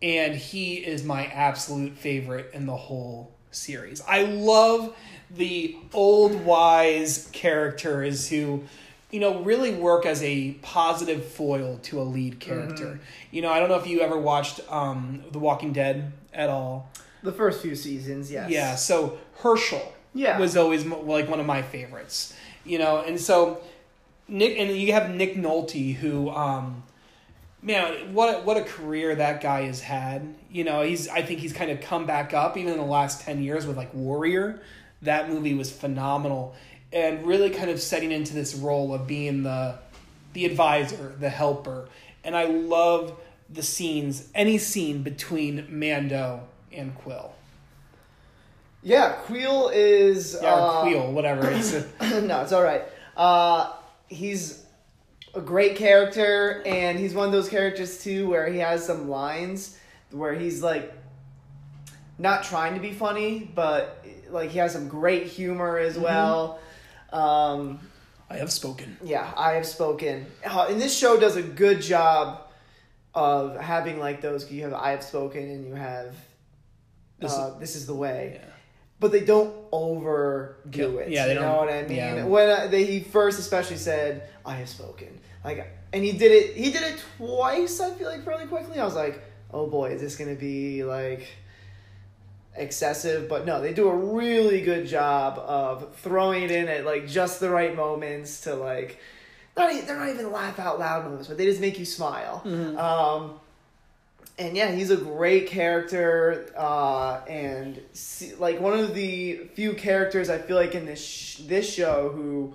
[0.02, 4.02] And he is my absolute favorite in the whole series.
[4.08, 4.96] I love
[5.30, 8.64] the old wise characters who
[9.12, 12.86] you know, really work as a positive foil to a lead character.
[12.86, 13.02] Mm-hmm.
[13.30, 16.90] You know, I don't know if you ever watched um, The Walking Dead at all.
[17.22, 18.50] The first few seasons, yes.
[18.50, 20.38] Yeah, so Hershel Yeah.
[20.38, 22.34] was always like one of my favorites.
[22.64, 23.60] You know, and so
[24.28, 26.82] Nick and you have Nick Nolte who um
[27.60, 30.34] man, what what a career that guy has had.
[30.50, 33.20] You know, he's I think he's kind of come back up even in the last
[33.22, 34.60] 10 years with like Warrior.
[35.02, 36.54] That movie was phenomenal
[36.92, 39.78] and really kind of setting into this role of being the
[40.32, 41.88] the advisor, the helper.
[42.24, 43.18] And I love
[43.50, 47.32] the scenes, any scene between Mando and Quill.
[48.82, 50.38] Yeah, Quill is.
[50.42, 51.48] Yeah, uh, or Kuiil, whatever.
[51.50, 52.82] It's a, no, it's all right.
[53.16, 53.72] Uh,
[54.08, 54.64] he's
[55.34, 59.78] a great character, and he's one of those characters too where he has some lines
[60.10, 60.92] where he's like
[62.18, 66.58] not trying to be funny, but like he has some great humor as well.
[67.12, 67.80] Um,
[68.28, 68.96] I have spoken.
[69.02, 72.48] yeah, I have spoken, uh, and this show does a good job
[73.14, 74.50] of having like those.
[74.50, 76.14] You have I have spoken, and you have
[77.22, 78.48] This uh, this is the way Yeah.
[79.00, 81.08] but they don't overdo Kill- it.
[81.08, 81.96] yeah, they you know don't- know what I mean.
[81.96, 82.24] yeah.
[82.24, 85.58] When uh, they, he first especially said, "I have spoken," like,
[85.92, 86.56] and he did it.
[86.56, 87.80] He did it twice.
[87.80, 88.78] I feel like fairly quickly.
[88.78, 91.26] I was like, "Oh boy, is this gonna be like
[92.56, 97.06] excessive?" But no, they do a really good job of throwing it in at like
[97.06, 98.98] just the right moments to like.
[99.54, 102.40] Not, e- they're not even laugh out loud moments, but they just make you smile.
[102.42, 102.78] Mm-hmm.
[102.78, 103.38] Um,
[104.38, 110.30] and yeah, he's a great character, uh, and see, like one of the few characters
[110.30, 112.54] I feel like in this sh- this show who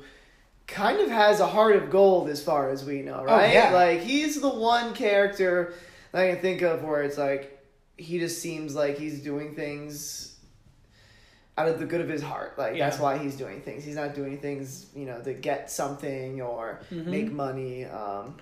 [0.65, 3.53] kind of has a heart of gold as far as we know, right?
[3.53, 3.71] yeah.
[3.71, 5.73] Like he's the one character
[6.11, 7.53] that I can think of where it's like
[7.97, 10.35] he just seems like he's doing things
[11.57, 12.57] out of the good of his heart.
[12.57, 13.83] Like that's why he's doing things.
[13.83, 17.11] He's not doing things, you know, to get something or Mm-hmm.
[17.11, 17.85] make money.
[17.85, 18.35] Um,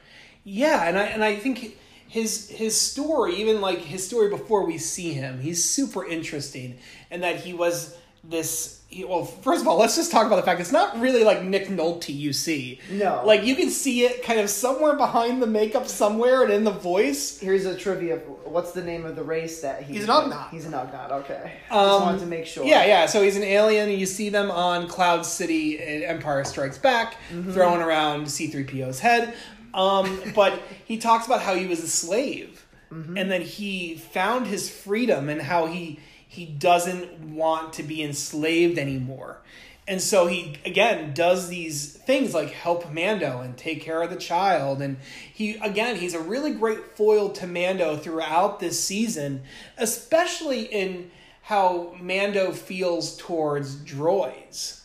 [0.44, 4.78] Yeah, and I and I think his his story, even like his story before we
[4.78, 6.78] see him, he's super interesting,
[7.12, 8.74] and that he was this.
[8.88, 11.44] He, well, first of all, let's just talk about the fact it's not really like
[11.44, 12.80] Nick Nolte you see.
[12.92, 13.24] No.
[13.26, 16.72] like you can see it kind of somewhere behind the makeup, somewhere, and in the
[16.72, 17.38] voice.
[17.40, 18.18] Here's a trivia.
[18.46, 19.96] What's the name of the race that he?
[19.96, 20.50] He's an Ugnaught.
[20.52, 21.12] He's an Ugnaught.
[21.12, 21.54] Okay.
[21.72, 22.64] Um, Just wanted to make sure.
[22.64, 23.06] Yeah, yeah.
[23.08, 23.90] So he's an alien.
[23.90, 27.52] and You see them on Cloud City in Empire Strikes Back, Mm-hmm.
[27.52, 29.34] throwing around C3PO's head.
[29.76, 32.62] Um, but he talks about how he was a slave,
[32.92, 33.18] Mm-hmm.
[33.18, 38.78] and then he found his freedom and how he he doesn't want to be enslaved
[38.78, 39.40] anymore.
[39.88, 44.16] And so he again does these things like help Mando and take care of the
[44.16, 44.98] child and
[45.34, 49.42] he again he's a really great foil to Mando throughout this season,
[49.80, 51.10] especially in
[51.42, 54.82] how Mando feels towards droids.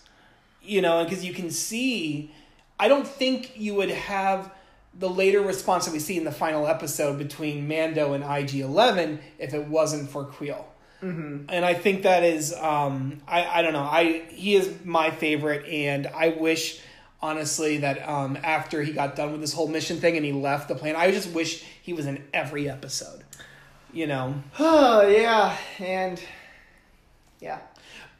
[0.62, 2.31] You know, because you can see
[2.79, 4.50] I don't think you would have
[4.94, 9.20] the later response that we see in the final episode between Mando and IG Eleven
[9.38, 10.64] if it wasn't for Kuiil.
[11.03, 11.46] Mm-hmm.
[11.48, 15.66] And I think that is um, I I don't know I he is my favorite
[15.66, 16.81] and I wish
[17.22, 20.68] honestly that um, after he got done with this whole mission thing and he left
[20.68, 23.24] the plane I just wish he was in every episode.
[23.92, 26.20] You know, Oh yeah, and
[27.40, 27.61] yeah,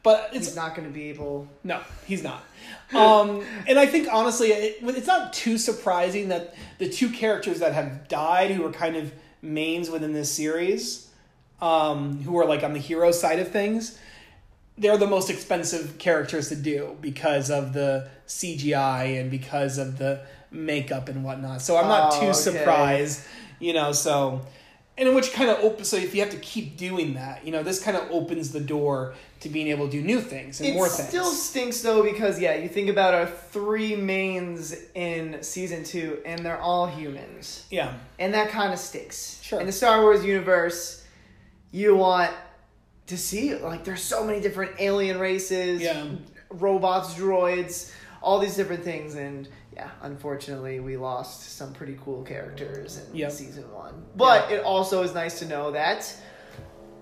[0.03, 1.47] but it's he's not going to be able.
[1.63, 2.43] No, he's not.
[2.93, 7.73] Um, and I think honestly, it, it's not too surprising that the two characters that
[7.73, 11.09] have died, who are kind of mains within this series,
[11.61, 13.97] um, who are like on the hero side of things,
[14.77, 20.21] they're the most expensive characters to do because of the CGI and because of the
[20.49, 21.61] makeup and whatnot.
[21.61, 22.33] So I'm not Oh, too okay.
[22.33, 23.21] surprised,
[23.59, 23.91] you know.
[23.91, 24.41] So,
[25.07, 25.89] and which kind of opens.
[25.89, 28.59] So if you have to keep doing that, you know, this kind of opens the
[28.59, 31.07] door to being able to do new things and It more things.
[31.07, 36.19] It still stinks though because yeah, you think about our three mains in season two,
[36.23, 37.95] and they're all humans, yeah.
[38.19, 39.39] and that kind of stinks.
[39.41, 39.59] Sure.
[39.59, 41.03] In the Star Wars universe,
[41.71, 42.31] you want
[43.07, 46.05] to see like there's so many different alien races, Yeah.
[46.51, 52.97] robots, droids, all these different things, and yeah, unfortunately, we lost some pretty cool characters
[53.09, 53.31] in Yep.
[53.31, 53.93] season one.
[54.15, 56.13] But it also is nice to know that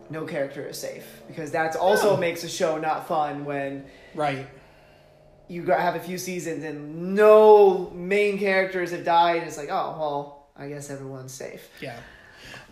[0.09, 2.17] no character is safe because that's also No.
[2.17, 4.47] makes a show not fun when Right.
[5.47, 9.43] you have a few seasons and no main characters have died.
[9.43, 11.69] It's like, oh well, I guess everyone's safe.
[11.81, 11.97] Yeah.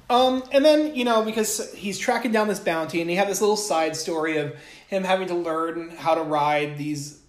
[0.09, 3.41] Um, and then you know because he's tracking down this bounty, and he had this
[3.41, 4.55] little side story of
[4.87, 7.19] him having to learn how to ride these.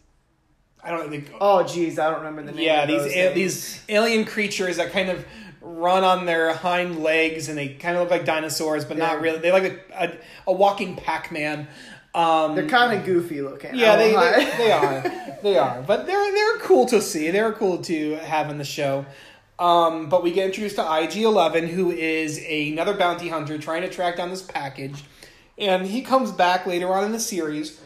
[0.83, 1.11] I don't.
[1.11, 2.65] They, Oh geez, I don't remember the name.
[2.65, 5.25] yeah, of these a, these alien creatures that kind of
[5.61, 9.39] run on their hind legs, and they kind of look like dinosaurs, but not really.
[9.39, 11.69] They like a, a, a walking Pac Man.
[12.15, 13.75] Um, They're kind of goofy looking.
[13.75, 15.13] yeah, they, they, they are.
[15.43, 15.83] They are.
[15.83, 17.31] But they're they're cool to see.
[17.31, 19.07] They're cool to have in the show.
[19.59, 23.89] Um, but we get introduced to IG Eleven, who is another bounty hunter trying to
[23.89, 25.05] track down this package,
[25.57, 27.81] and he comes back later on in the series,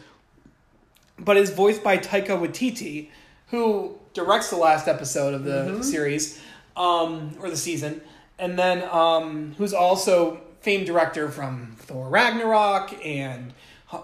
[1.23, 3.09] but is voiced by Taika Waititi,
[3.47, 6.41] who directs the last episode of the series,
[6.75, 8.01] um, or the season,
[8.39, 13.53] and then um, who's also famed director from Thor Ragnarok and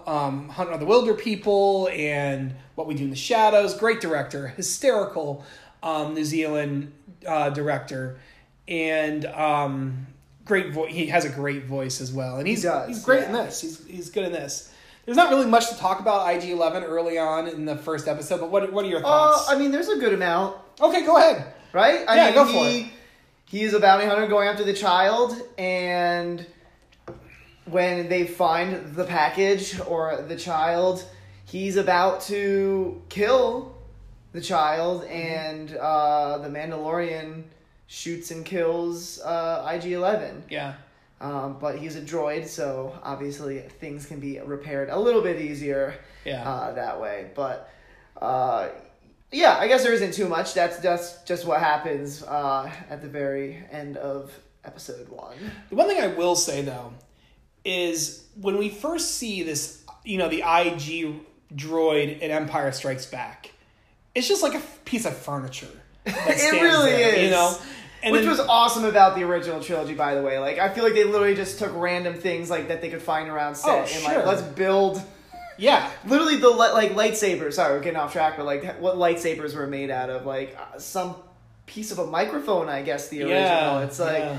[0.06, 3.74] um, Hunt of the Wilder People and What We Do in the Shadows.
[3.76, 5.44] Great director, hysterical
[5.82, 6.92] um, New Zealand
[7.26, 8.18] uh, director,
[8.68, 10.06] and um,
[10.44, 10.92] great voice.
[10.92, 13.60] He has a great voice as well, and he's does, he's great in this.
[13.60, 14.69] He's he's good in this.
[15.10, 18.38] There's not really much to talk about IG Eleven early on in the first episode,
[18.38, 19.50] but what what are your Uh, thoughts?
[19.50, 21.52] I mean, there's a good amount, okay, go ahead.
[21.72, 22.04] right?
[22.08, 22.86] I Yeah, mean, go for he, it.
[23.46, 26.46] He is a bounty hunter going after the child, and
[27.64, 31.04] when they find the package or the child,
[31.44, 33.74] he's about to kill
[34.30, 35.12] the child, Mm-hmm.
[35.12, 37.42] and uh, the Mandalorian
[37.88, 40.44] shoots and kills uh, IG Eleven.
[40.48, 40.74] Yeah,
[41.20, 45.94] Um, but he's a droid, so obviously things can be repaired a little bit easier
[46.24, 46.48] yeah.
[46.48, 47.30] uh, that way.
[47.34, 47.70] But
[48.20, 48.70] uh,
[49.30, 50.54] yeah, I guess there isn't too much.
[50.54, 54.32] That's that's just what happens uh, at the very end of
[54.64, 55.36] episode one.
[55.68, 56.92] The one thing I will say though
[57.64, 61.20] is when we first see this, you know, the IG
[61.54, 63.52] droid in Empire Strikes Back,
[64.14, 65.68] it's just like a piece of furniture.
[66.06, 67.24] It really there, is.
[67.24, 67.56] you know.
[68.02, 70.38] And Which then- was awesome about the original trilogy, by the way.
[70.38, 73.28] Like, I feel like they literally just took random things like that they could find
[73.28, 74.14] around set Oh, and sure.
[74.16, 75.02] like let's build.
[75.58, 77.54] yeah, Literally, the li- like lightsabers.
[77.54, 80.78] Sorry, we're getting off track, but like what lightsabers were made out of, like uh,
[80.78, 81.14] some
[81.66, 83.08] piece of a microphone, I guess.
[83.08, 83.38] The original.
[83.40, 83.80] yeah.
[83.82, 84.38] it's like yeah.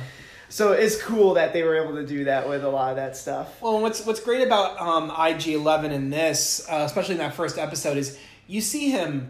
[0.50, 0.71] so.
[0.71, 3.62] It's cool that they were able to do that with a lot of that stuff.
[3.62, 7.60] Well, what's what's great about um, IG Eleven in this, uh, especially in that first
[7.60, 9.30] episode, is you see him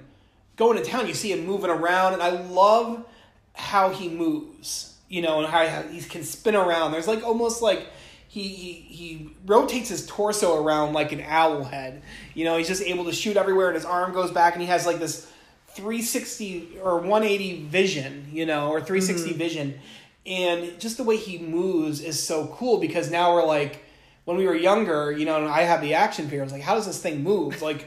[0.55, 1.07] going to town.
[1.07, 3.05] You see him moving around, and I love
[3.53, 4.87] how he moves.
[5.09, 6.93] You know, and how he can spin around.
[6.93, 7.85] There's like almost like
[8.29, 12.01] he he he rotates his torso around like an owl head.
[12.33, 14.69] You know, he's just able to shoot everywhere, and his arm goes back, and he
[14.69, 15.29] has like this
[15.71, 18.29] 360 or 180 vision.
[18.31, 19.37] You know, or 360 mm-hmm.
[19.37, 19.79] vision,
[20.25, 23.83] and just the way he moves is so cool because now we're like
[24.23, 26.41] when we were younger, you know, and I have the action figure.
[26.41, 27.61] I was like, how does this thing move?
[27.61, 27.85] Like,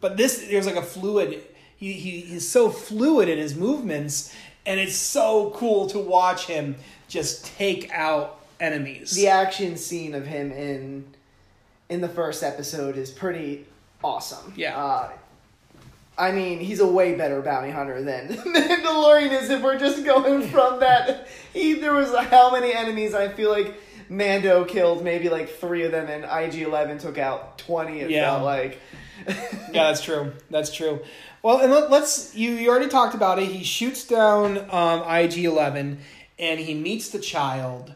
[0.00, 1.42] but this there's like a fluid.
[1.76, 4.34] He, he he's so fluid in his movements,
[4.66, 6.76] and it's so cool to watch him
[7.08, 9.12] just take out enemies.
[9.12, 11.04] The action scene of him in
[11.88, 13.66] in the first episode is pretty
[14.04, 14.52] awesome.
[14.56, 14.76] Yeah.
[14.76, 15.10] Uh,
[16.18, 19.48] I mean, he's a way better bounty hunter than Mandalorian is.
[19.50, 23.14] If we're just going from that, he there was how many enemies?
[23.14, 23.74] I feel like
[24.10, 28.00] Mando killed maybe like three of them, and IG Eleven took out twenty.
[28.00, 28.30] It Yeah.
[28.32, 28.78] felt like.
[29.26, 29.34] yeah,
[29.72, 30.32] that's true.
[30.50, 31.00] That's true.
[31.42, 33.46] Well, and let, us you you already talked about it.
[33.46, 35.98] He shoots down um, IG Eleven,
[36.38, 37.94] and he meets the child,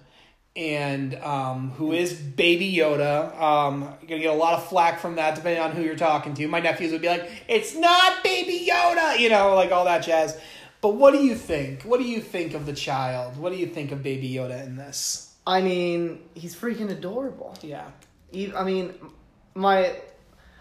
[0.57, 3.39] and um, who is Baby Yoda.
[3.39, 6.35] Um, you're gonna get a lot of flack from that, depending on who you're talking
[6.35, 6.49] to.
[6.49, 10.39] My nephews would be like, "It's not Baby Yoda," you know, like all that jazz.
[10.81, 11.83] But what do you think?
[11.83, 13.39] What do you think of the child?
[13.39, 15.35] What do you think of Baby Yoda in this?
[15.47, 17.57] I mean, he's freaking adorable.
[17.63, 17.91] Yeah,
[18.55, 18.95] I mean,
[19.55, 19.95] my,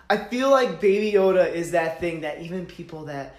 [0.09, 3.35] I feel like Baby Yoda is that thing that even people that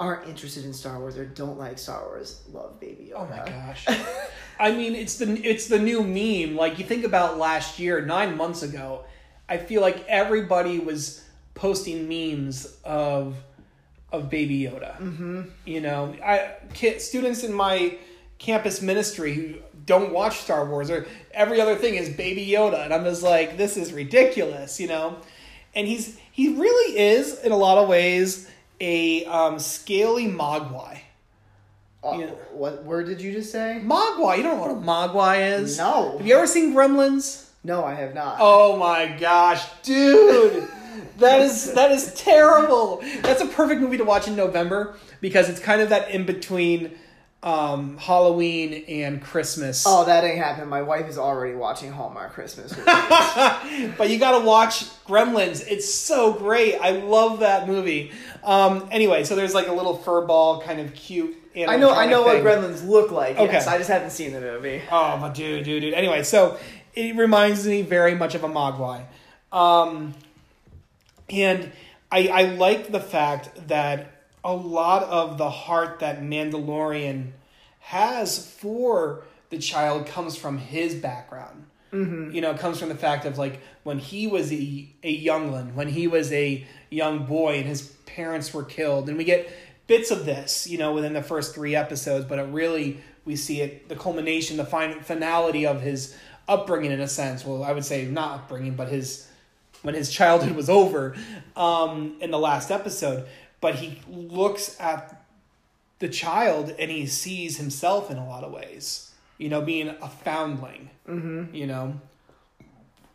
[0.00, 3.20] aren't interested in Star Wars or don't like Star Wars love Baby Yoda.
[3.20, 3.86] Oh my gosh.
[4.58, 6.56] I mean, it's the it's the new meme.
[6.56, 9.04] Like you think about last year, nine months ago,
[9.48, 13.36] I feel like everybody was posting memes of
[14.12, 14.96] of Baby Yoda.
[14.98, 15.42] Mm-hmm.
[15.64, 17.98] You know, I kid, students in my
[18.38, 19.54] campus ministry who
[19.86, 23.56] don't watch Star Wars or every other thing is Baby Yoda, and I'm just like,
[23.56, 24.80] this is ridiculous.
[24.80, 25.16] You know,
[25.74, 28.48] and he's he really is in a lot of ways
[28.80, 31.00] a um, scaly mogwai.
[32.02, 32.26] Uh, Yeah.
[32.52, 33.80] What word did you just say?
[33.84, 34.36] Mogwai.
[34.38, 35.78] You don't know what a mogwai is?
[35.78, 36.18] No.
[36.18, 37.48] Have you ever seen Gremlins?
[37.62, 38.36] No, I have not.
[38.40, 40.68] Oh my gosh, dude.
[41.18, 43.02] That is that is terrible.
[43.22, 46.92] That's a perfect movie to watch in November because it's kind of that in between
[47.44, 49.84] um, Halloween and Christmas.
[49.86, 50.70] Oh, that ain't happening.
[50.70, 55.62] My wife is already watching Hallmark Christmas but you got to watch Gremlins.
[55.68, 56.76] It's so great.
[56.76, 58.12] I love that movie.
[58.42, 61.36] Um, anyway, so there's like a little fur ball, kind of cute.
[61.54, 62.42] I know, I know what.
[62.42, 63.38] Gremlins look like.
[63.38, 63.52] Okay.
[63.52, 64.80] Yes, I just haven't seen the movie.
[64.90, 65.94] Oh, but dude, dude, dude.
[65.94, 66.58] Anyway, so
[66.94, 69.04] it reminds me very much of a Mogwai.
[69.52, 70.14] Um,
[71.28, 71.70] and
[72.10, 74.13] I, I like the fact that
[74.44, 77.32] a lot of the heart that Mandalorian
[77.80, 81.66] has for the child comes from his background.
[82.34, 85.76] You know, it comes from the fact of like when he was a, a youngling,
[85.76, 89.08] when he was a young boy and his parents were killed.
[89.08, 89.48] And we get
[89.86, 93.60] bits of this, you know, within the first three episodes, but it really, we see
[93.60, 96.16] it, the culmination, the fin- finality of his
[96.48, 97.44] upbringing in a sense.
[97.44, 99.28] Well, I would say not upbringing, but his,
[99.82, 101.14] when his childhood was over
[101.54, 103.26] um, in the last episode.
[103.64, 105.24] But he looks at
[105.98, 110.08] the child and he sees himself in a lot of ways, you know, being a
[110.22, 111.54] foundling, mm-hmm.
[111.54, 111.98] you know.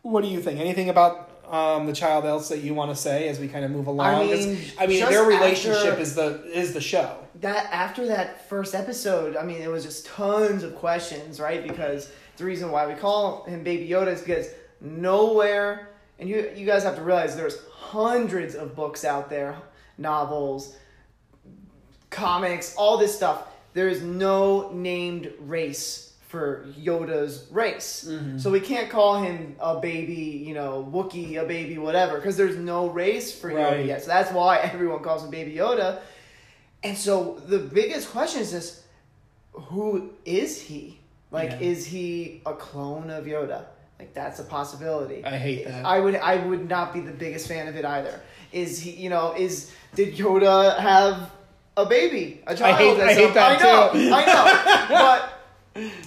[0.02, 0.58] What do you think?
[0.58, 3.70] Anything about um, the child else that you want to say as we kind of
[3.70, 4.28] move along?
[4.28, 7.18] 'Cause, mean, I mean, their relationship is the is the show.
[7.42, 11.62] that after that first episode, I mean, it was just tons of questions, right?
[11.62, 14.48] Because the reason why we call him Baby Yoda is because
[14.80, 19.54] nowhere, and you you guys have to realize there's hundreds of books out there,
[20.00, 20.76] novels,
[22.10, 23.46] comics, all this stuff.
[23.72, 28.06] There is no named race for Yoda's race.
[28.08, 28.38] Mm-hmm.
[28.38, 32.56] So we can't call him a baby, you know, Wookiee, a baby, whatever, because there's
[32.56, 34.02] no race for Yoda yet.
[34.02, 36.00] So that's why everyone calls him Baby Yoda.
[36.82, 38.84] And so the biggest question is this
[39.52, 41.00] who is he?
[41.32, 41.58] Like, Yeah.
[41.60, 43.64] is he a clone of Yoda?
[43.98, 45.24] Like that's a possibility.
[45.24, 45.84] I hate that.
[45.84, 48.20] I would I would not be the biggest fan of it either.
[48.52, 51.30] Is he you know, is did Yoda have
[51.76, 52.42] a baby?
[52.46, 52.76] A child?
[52.76, 54.10] hate- I hate that I know, too.
[54.12, 54.86] I know.
[54.90, 55.32] But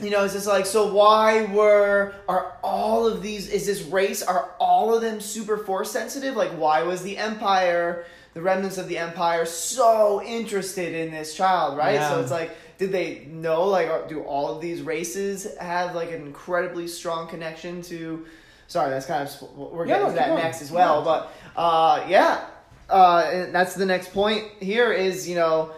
[0.02, 4.22] you know, it's just like so why were are all of these is this race
[4.22, 6.36] are all of them super force sensitive?
[6.36, 11.78] Like why was the Empire the remnants of the Empire so interested in this child,
[11.78, 11.94] right?
[11.96, 12.10] Yeah.
[12.10, 16.22] So it's like did they know like do all of these races have like an
[16.24, 18.26] incredibly strong connection to
[18.68, 21.06] sorry that's kind of we're Yeah, getting no, to that next as well Yeah.
[21.06, 22.46] but uh yeah
[22.90, 25.72] uh and that's the next point here is you know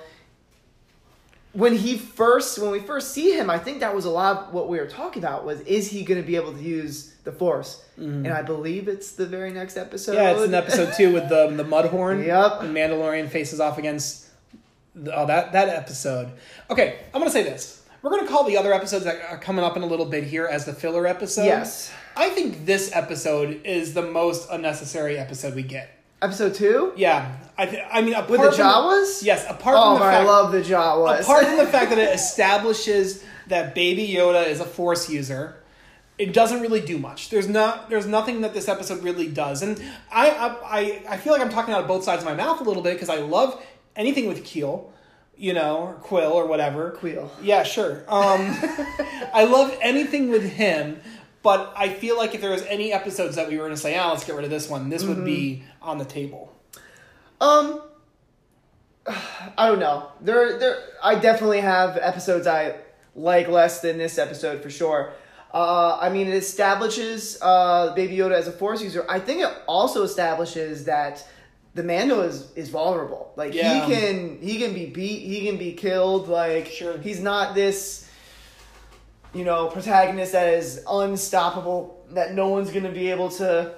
[1.54, 4.54] when he first when we first see him i think that was a lot of
[4.54, 7.32] what we were talking about was is he going to be able to use the
[7.32, 10.16] force and i believe it's the very next episode.
[10.16, 12.26] Yeah, it's in episode two with the the Mudhorn.
[12.26, 12.62] Yep.
[12.64, 14.28] And Mandalorian faces off against
[14.94, 16.30] the, oh that that episode.
[16.70, 17.85] Okay, I'm gonna say this.
[18.06, 20.46] We're gonna call the other episodes that are coming up in a little bit here
[20.46, 21.46] as the filler episode.
[21.46, 21.92] Yes.
[22.16, 25.90] I think this episode is the most unnecessary episode we get.
[26.22, 29.82] episode two Yeah, I th- I mean apart with the from jawas yes, apart oh
[29.82, 33.24] from the man, i fact love the jawas apart from the fact that it establishes
[33.48, 35.64] that Baby Yoda is a Force user,
[36.20, 37.32] it doesn't really do much.
[37.32, 39.82] There's not there's nothing that this episode really does, and
[40.12, 42.62] I I I, I feel like I'm talking out of both sides of my mouth
[42.62, 44.92] a little bit because I love anything with Kuiil,
[45.38, 46.92] you know, or Quill or whatever.
[46.92, 47.32] Quill.
[47.42, 48.04] Yeah, sure.
[48.08, 48.56] Um,
[49.34, 51.02] I love anything with him.
[51.46, 53.96] But I feel like if there was any episodes that we were going to say,
[53.96, 56.52] ah, let's get rid of this one, this would be on the table.
[57.40, 57.84] Um,
[59.06, 60.10] I don't know.
[60.22, 60.82] There, there.
[61.04, 62.78] I definitely have episodes I
[63.16, 65.14] like less than this episode for sure.
[65.54, 69.06] Uh, I mean, it establishes uh, Baby Yoda as a Force user.
[69.08, 71.26] I think it also establishes that
[71.76, 73.32] the Mando is is vulnerable.
[73.36, 73.86] Like Yeah.
[73.86, 76.28] he can he can be beat, he can be killed.
[76.30, 76.98] Like Sure.
[76.98, 78.10] he's not this,
[79.34, 82.04] you know, protagonist that is unstoppable.
[82.12, 83.76] That no one's gonna be able to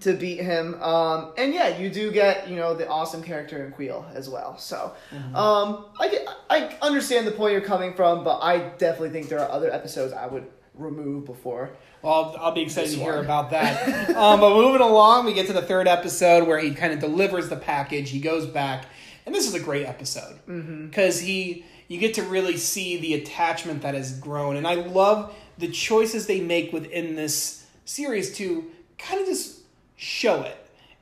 [0.00, 0.80] to beat him.
[0.82, 4.58] Um, and yeah, you do get you know the awesome character in Kuiil as well.
[4.58, 4.92] So
[5.34, 9.40] um, I get, I understand the point you're coming from, but I definitely think there
[9.40, 11.70] are other episodes I would remove before.
[12.06, 14.10] I'll, I'll be excited to hear about that.
[14.16, 17.48] um, but moving along, we get to the third episode where he kind of delivers
[17.48, 18.10] the package.
[18.10, 18.86] He goes back,
[19.24, 23.82] and this is a great episode because he you get to really see the attachment
[23.82, 29.20] that has grown, and I love the choices they make within this series to kind
[29.20, 29.60] of just
[29.96, 30.56] show it.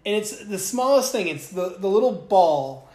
[0.06, 1.28] And it's the smallest thing.
[1.28, 2.88] It's the the little ball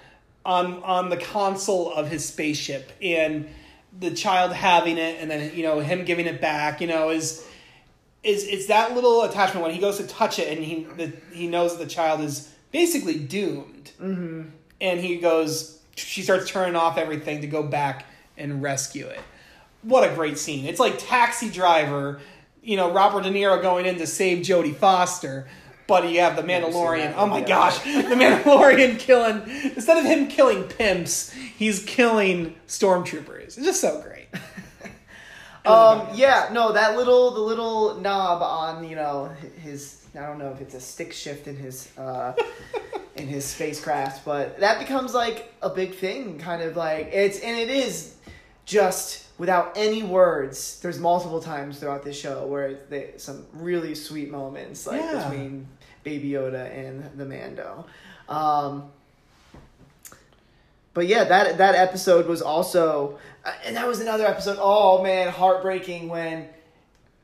[0.46, 3.48] on on the console of his spaceship and
[3.98, 7.46] the child having it and then you know him giving it back you know is
[8.24, 11.48] is it's that little attachment when he goes to touch it and he the, he
[11.48, 14.44] knows the child is basically doomed mm-hmm.
[14.82, 18.06] and he goes she starts turning off everything to go back
[18.38, 19.20] and rescue it
[19.82, 22.20] what a great scene it's like taxi driver
[22.62, 25.48] you know robert de niro going in to save jodie foster
[25.90, 27.16] but you have the Mandalorian.
[27.18, 27.50] Oh my movie.
[27.50, 29.42] gosh, the Mandalorian killing
[29.76, 33.44] instead of him killing pimps, he's killing stormtroopers.
[33.44, 34.09] It's just so great.
[35.70, 40.52] Um, yeah, no, that little the little knob on you know his I don't know
[40.52, 42.34] if it's a stick shift in his uh,
[43.16, 47.58] in his spacecraft, but that becomes like a big thing, kind of like it's and
[47.58, 48.16] it is
[48.66, 50.80] just without any words.
[50.82, 55.28] There's multiple times throughout this show where they, some really sweet moments like Yeah.
[55.30, 55.68] between
[56.04, 57.86] Baby Yoda and the Mando.
[58.28, 58.92] Um,
[60.94, 64.58] but yeah, that that episode was also, uh, and that was another episode.
[64.60, 66.48] Oh man, heartbreaking when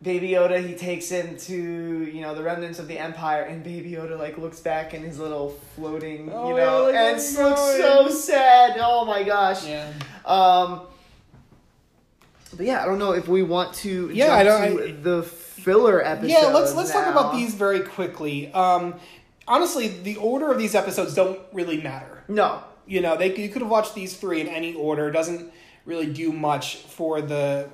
[0.01, 3.91] Baby Yoda, he takes him to you know the remnants of the Empire, and Baby
[3.91, 7.75] Yoda like looks back in his little floating, Oh, you yeah, know, like, and where
[7.75, 8.77] it you looks so sad.
[8.79, 9.65] Oh my gosh.
[9.67, 9.91] Yeah.
[10.25, 10.81] Um.
[12.55, 14.09] But yeah, I don't know if we want to.
[14.13, 16.27] Yeah, jump I don't- I- the filler episode.
[16.31, 18.51] Yeah, let's let's talk about these very quickly.
[18.53, 18.95] Um,
[19.47, 22.23] honestly, the order of these episodes don't really matter.
[22.27, 25.09] No, You know, they you could have watched these three in any order.
[25.09, 25.51] It doesn't
[25.85, 27.69] really do much for the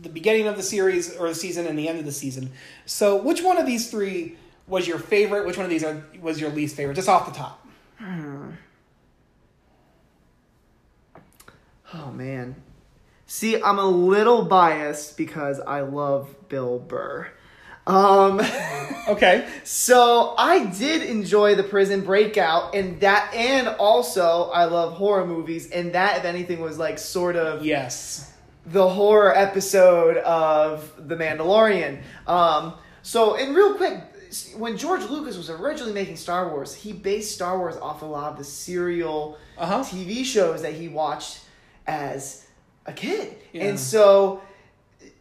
[0.00, 2.50] the beginning of the series or the season and the end of the season.
[2.86, 4.36] So, which one of these three
[4.66, 5.46] was your favorite?
[5.46, 6.94] Which one of these are, was your least favorite?
[6.94, 7.66] Just off the top.
[7.98, 8.50] Hmm.
[11.94, 12.56] Oh man.
[13.26, 17.28] See, I'm a little biased because I love Bill Burr.
[17.86, 18.40] Um
[19.08, 19.48] Okay.
[19.64, 25.70] so I did enjoy the prison breakout and that and also I love horror movies
[25.72, 28.32] and that if anything was like sort of Yes.
[28.64, 32.00] the horror episode of The Mandalorian.
[32.28, 34.00] Um so and real quick
[34.56, 38.30] when George Lucas was originally making Star Wars, he based Star Wars off a lot
[38.32, 39.80] of the serial Uh-huh.
[39.82, 41.40] TV shows that he watched
[41.88, 42.46] as
[42.86, 43.34] a kid.
[43.52, 43.64] Yeah.
[43.64, 44.40] And so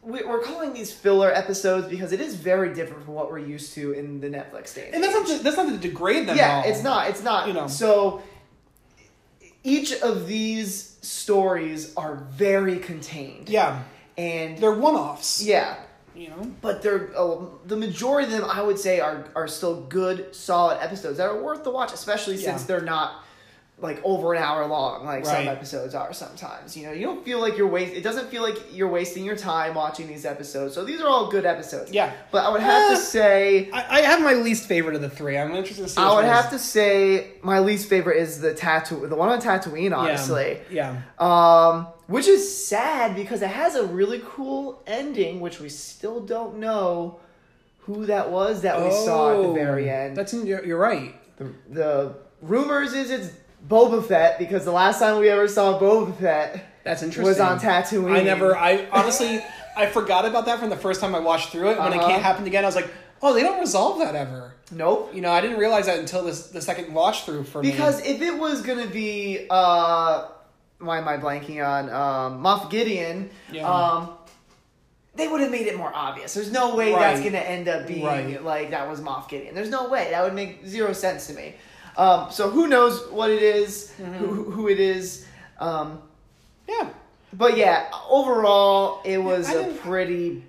[0.04, 3.91] we're calling these filler episodes because it is very different from what we're used to
[3.91, 4.91] in the Netflix days.
[4.93, 6.38] And that's not to, that's not to degrade them.
[6.38, 6.70] yeah, all.
[6.70, 7.10] it's not.
[7.10, 7.47] It's not.
[7.47, 7.68] You know.
[7.68, 8.24] So
[9.64, 13.49] each of these stories are very contained.
[13.49, 13.84] Yeah,
[14.18, 15.41] And they're one offs.
[15.43, 15.76] yeah,
[16.16, 16.52] You know.
[16.62, 20.80] but they're oh, the majority of them I would say are are still good, solid
[20.82, 22.68] episodes that are worth the watch, especially since Yeah.
[22.68, 23.24] they're not
[23.82, 26.77] like over an hour long like some episodes are sometimes.
[26.77, 27.93] You know, you don't feel like you're waste.
[27.95, 30.75] It doesn't feel like you're wasting your time watching these episodes.
[30.75, 31.91] So these are all good episodes.
[31.91, 32.13] Yeah.
[32.32, 33.71] But I would have Uh, to say.
[33.71, 35.36] I, I have my least favorite of the three.
[35.38, 35.99] I'm interested to see.
[36.01, 39.41] I would have is- to say my least favorite is the tattoo, the one on
[39.41, 40.59] Tatooine, honestly.
[40.69, 41.01] Yeah.
[41.17, 46.57] Um, which is sad because it has a really cool ending, which we still don't
[46.57, 47.19] know
[47.79, 50.15] who that was that we saw at the Oh, very end.
[50.15, 51.15] That's you're, you're right.
[51.38, 53.29] the, the rumors is it's
[53.68, 57.26] Boba Fett because the last time we ever saw Boba Fett That's interesting.
[57.28, 58.12] was on Tatooine.
[58.12, 58.55] I never.
[58.57, 59.43] I honestly,
[59.78, 61.80] I forgot about that from the first time I watched through it.
[61.80, 62.07] When it Uh-huh.
[62.07, 62.89] can't happen again, I was like,
[63.22, 64.53] oh, they don't resolve that ever.
[64.72, 65.12] Nope.
[65.14, 67.72] You know, I didn't realize that until this the second watch through for me.
[67.72, 70.28] Because if it was gonna be uh
[70.80, 73.70] why am I blanking on um Moff Gideon, Yeah.
[73.70, 74.12] um
[75.14, 76.34] they would have made it more obvious.
[76.34, 78.43] There's no way that's gonna end up being Right.
[78.43, 79.53] like that was Moff Gideon.
[79.53, 80.07] There's no way.
[80.12, 81.55] That would make zero sense to me.
[81.98, 84.14] Um so who knows what it is, Mm-hmm.
[84.14, 85.26] who, who it is.
[85.60, 86.02] Um
[86.68, 86.89] yeah,
[87.34, 90.44] but yeah, overall it was I a pretty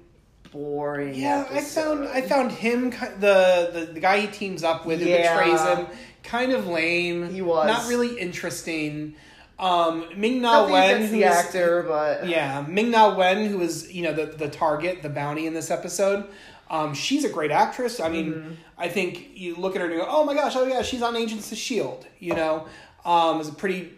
[0.53, 1.47] boring yeah.
[1.51, 2.07] I found.
[2.09, 5.87] I found him the the, the guy he teams up with who betrays him
[6.23, 7.31] kind of lame.
[7.31, 7.67] He was.
[7.67, 9.15] not really interesting.
[9.59, 14.13] Um, Ming Na Wen, the actor, but Yeah, Ming Na Wen, who was you know
[14.13, 16.27] the the target, the bounty in this episode.
[16.73, 18.01] Um, she's a great actress.
[18.01, 18.53] I mean, Mm-hmm.
[18.79, 21.03] I think you look at her and you go, "Oh my gosh, oh yeah, she's
[21.03, 22.67] on Agents of Shield." You know,
[23.05, 23.93] um, is a pretty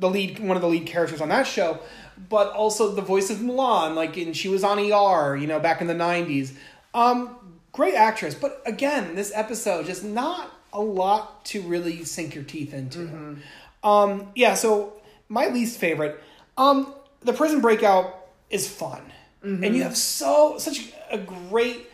[0.00, 1.78] the lead one of the lead characters on that show,
[2.28, 5.80] but also the voice of Mulan, like and she was on ER, you know, back
[5.80, 6.54] in the '90s.
[6.94, 7.36] Um,
[7.72, 12.72] great actress, but again, this episode just not a lot to really sink your teeth
[12.74, 13.00] into.
[13.00, 13.88] Mm-hmm.
[13.88, 14.94] Um, yeah, so
[15.28, 16.18] my least favorite,
[16.56, 18.16] um, the prison breakout
[18.50, 19.02] is fun,
[19.44, 19.62] Mm-hmm.
[19.62, 21.86] and you have so such a great.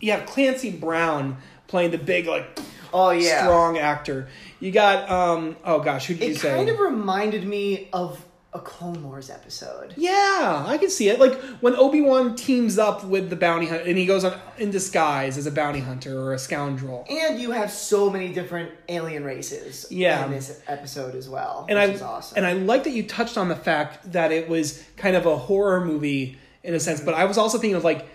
[0.00, 1.36] You have Clancy Brown
[1.66, 2.58] playing the big like
[2.92, 3.42] oh yeah.
[3.42, 4.28] strong actor.
[4.60, 6.52] You got um oh gosh, who did you say?
[6.52, 8.24] It kind of reminded me of
[8.54, 9.92] a Clone Wars episode.
[9.98, 11.20] yeah, I can see it.
[11.20, 14.70] Like when Obi Wan teams up with the bounty hunter, and he goes on in
[14.70, 17.04] disguise as a bounty hunter or a scoundrel.
[17.10, 20.24] And you have so many different alien races Yeah.
[20.24, 22.38] in this episode as well, and which I is awesome.
[22.38, 25.36] and I like that you touched on the fact that it was kind of a
[25.36, 28.06] horror movie in a sense, but I was also thinking of like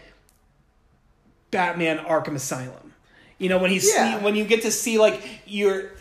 [1.53, 2.93] Batman Arkham Asylum.
[3.37, 4.19] You know, when he's Yeah.
[4.21, 5.91] when you get to see like you're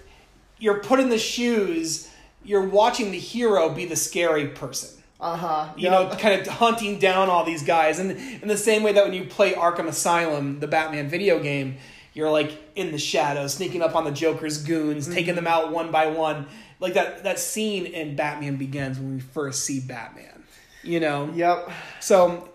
[0.59, 2.09] you're put in the shoes,
[2.45, 4.91] you're watching the hero be the scary person.
[5.21, 5.69] uh huh.
[5.77, 8.11] You know, kind of hunting down all these guys, and
[8.43, 11.77] in the same way that when you play Arkham Asylum, the Batman video game,
[12.15, 15.91] you're like in the shadows, sneaking up on the Joker's goons, taking them out one
[15.93, 16.47] by one,
[16.81, 20.43] like that that scene in Batman Begins when we first see Batman.
[20.85, 21.71] You know, Yep.
[22.01, 22.49] so,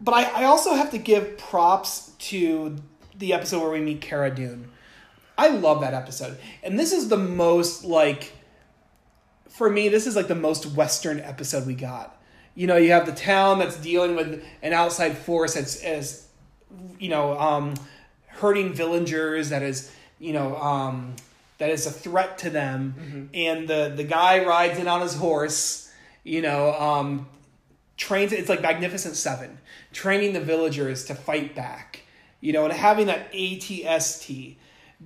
[0.00, 2.76] but I, I also have to give props to
[3.18, 4.70] the episode where we meet Cara Dune.
[5.38, 6.38] I love that episode.
[6.62, 8.32] And this is the most, like,
[9.48, 12.20] for me, this is like the most Western episode we got.
[12.54, 16.26] You know, you have the town that's dealing with an outside force that's, as,
[16.98, 17.74] you know, um,
[18.26, 21.16] hurting villagers, that is, you know, um,
[21.58, 23.30] that is a threat to them.
[23.34, 25.90] And the, the guy rides in on his horse,
[26.24, 27.28] you know, um,
[27.96, 28.32] trains.
[28.32, 29.58] It's like Magnificent Seven,
[29.92, 32.02] training the villagers to fight back.
[32.40, 34.56] You know, and having that ATST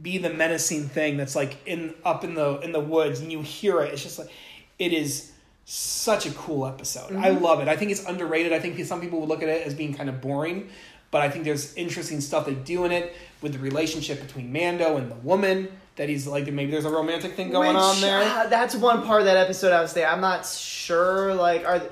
[0.01, 3.43] be the menacing thing that's like in up in the in the woods, and you
[3.43, 3.93] hear it.
[3.93, 4.31] It's just like
[4.79, 5.33] it is
[5.65, 7.15] such a cool episode.
[7.15, 7.69] I love it.
[7.69, 8.53] I think it's underrated.
[8.53, 10.69] I think some people would look at it as being kind of boring,
[11.11, 14.97] but I think there's interesting stuff they do in it with the relationship between Mando
[14.97, 15.69] and the woman.
[15.97, 18.23] That he's like maybe there's a romantic thing going Which, on there.
[18.23, 20.09] uh, that's one part of that episode I was there.
[20.09, 21.35] I'm not sure.
[21.35, 21.83] Like, are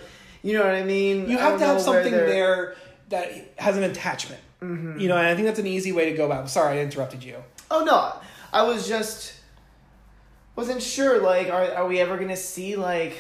[0.43, 1.29] you know what I mean?
[1.29, 2.77] You have to have something there
[3.09, 4.41] that has an attachment.
[4.63, 4.99] Mm-hmm.
[4.99, 6.47] You know, and I think that's an easy way to go about.
[6.47, 6.49] it.
[6.49, 7.37] Sorry, I interrupted you.
[7.71, 8.13] Oh no,
[8.53, 9.35] I was just
[10.57, 11.21] wasn't sure.
[11.21, 13.17] Like, are are we ever gonna see like?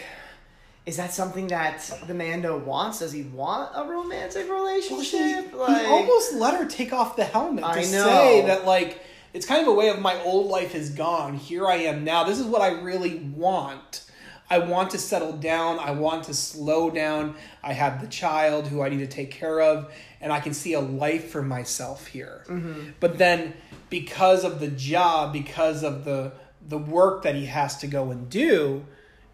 [0.84, 3.00] Is that something that the Mando wants?
[3.00, 5.52] Does he want a romantic relationship?
[5.52, 7.82] like, he almost let her take off the helmet to I know.
[7.82, 8.98] say that like
[9.34, 11.34] it's kind of a way of my old life is gone.
[11.34, 12.24] Here I am now.
[12.24, 14.04] This is what I really want.
[14.50, 15.78] I want to settle down.
[15.78, 17.34] I want to slow down.
[17.62, 20.72] I have the child who I need to take care of, and I can see
[20.72, 22.44] a life for myself here.
[22.48, 22.90] Mm-hmm.
[23.00, 23.54] But then,
[23.90, 26.32] because of the job, because of the
[26.66, 28.84] the work that he has to go and do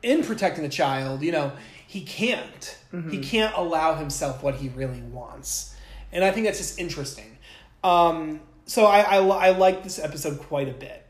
[0.03, 1.53] in protecting the child, you know,
[1.87, 2.79] he can't.
[3.11, 5.75] He can't allow himself what he really wants,
[6.13, 7.39] and I think that's just interesting.
[7.83, 11.05] Um, so I, I I like this episode quite a bit.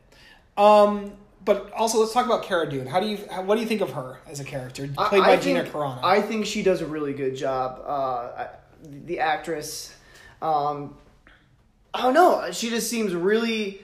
[0.57, 1.11] Um,
[1.45, 2.87] but also, let's talk about Cara Dune.
[2.87, 5.35] How do you how, what do you think of her as a character played I
[5.35, 6.03] by Gina Carano?
[6.03, 7.81] I think she does a really good job.
[7.85, 7.91] Uh,
[8.43, 8.49] I-
[8.83, 9.95] the actress,
[10.43, 10.95] um,
[11.93, 12.51] I don't know.
[12.51, 13.81] She just seems really.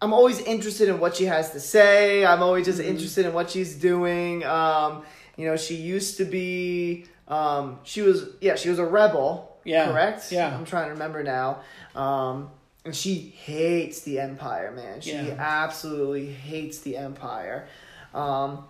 [0.00, 2.24] I'm always interested in what she has to say.
[2.24, 2.88] I'm always just Mm-hmm.
[2.90, 4.44] interested in what she's doing.
[4.44, 5.02] Um,
[5.36, 7.06] you know, she used to be.
[7.28, 9.56] Um, she was yeah, she was a rebel.
[9.64, 10.30] Yeah, correct.
[10.32, 10.54] yeah.
[10.56, 11.60] I'm trying to remember now.
[11.94, 12.50] Um,
[12.88, 15.02] and she hates the Empire, man.
[15.02, 15.36] She Yeah.
[15.38, 17.68] absolutely hates the Empire.
[18.14, 18.64] Um,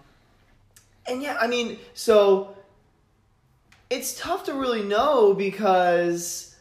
[1.06, 2.56] and yeah, I mean, so
[3.88, 6.56] it's tough to really know because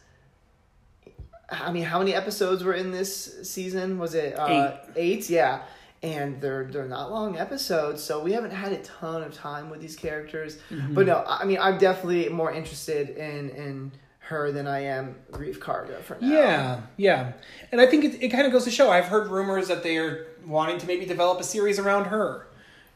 [1.50, 3.98] I mean, how many episodes were in this season?
[3.98, 5.28] Was it uh, eight?
[5.28, 5.62] Yeah,
[6.02, 9.80] and they're they're not long episodes, so we haven't had a ton of time with
[9.80, 10.58] these characters.
[10.70, 10.94] Mm-hmm.
[10.94, 13.92] But no, I mean, I'm definitely more interested in in
[14.28, 16.28] her than I am Greef Karga for now.
[16.28, 17.32] Yeah, yeah.
[17.72, 18.90] And I think it, it kind of goes to show.
[18.90, 22.46] I've heard rumors that they are wanting to maybe develop a series around her.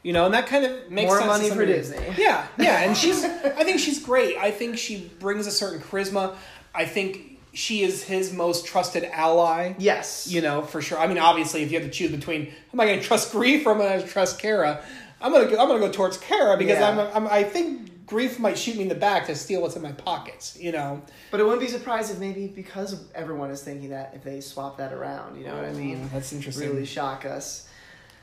[0.03, 1.65] You know, and that kind of makes More sense money for.
[1.65, 2.05] Disney.
[2.19, 2.83] Yeah, yeah.
[2.83, 4.37] And she's, I think she's great.
[4.37, 6.35] I think she brings a certain charisma.
[6.75, 9.75] I think she is his most trusted ally.
[9.79, 10.27] Yes.
[10.29, 10.99] You know, for sure.
[10.99, 13.65] I mean, obviously, if you have to choose between, am I going to trust Greef
[13.65, 14.83] or am I going to trust Cara?
[15.23, 17.11] I'm gonna go, I'm gonna go towards Cara because Yeah.
[17.15, 19.83] I'm, I'm I think Greef might shoot me in the back to steal what's in
[19.83, 20.59] my pockets.
[20.61, 21.01] You know.
[21.31, 24.77] But it wouldn't be surprised if maybe because everyone is thinking that if they swap
[24.79, 26.09] that around, you know what I mean?
[26.13, 26.69] That's interesting.
[26.69, 27.69] Really shock us.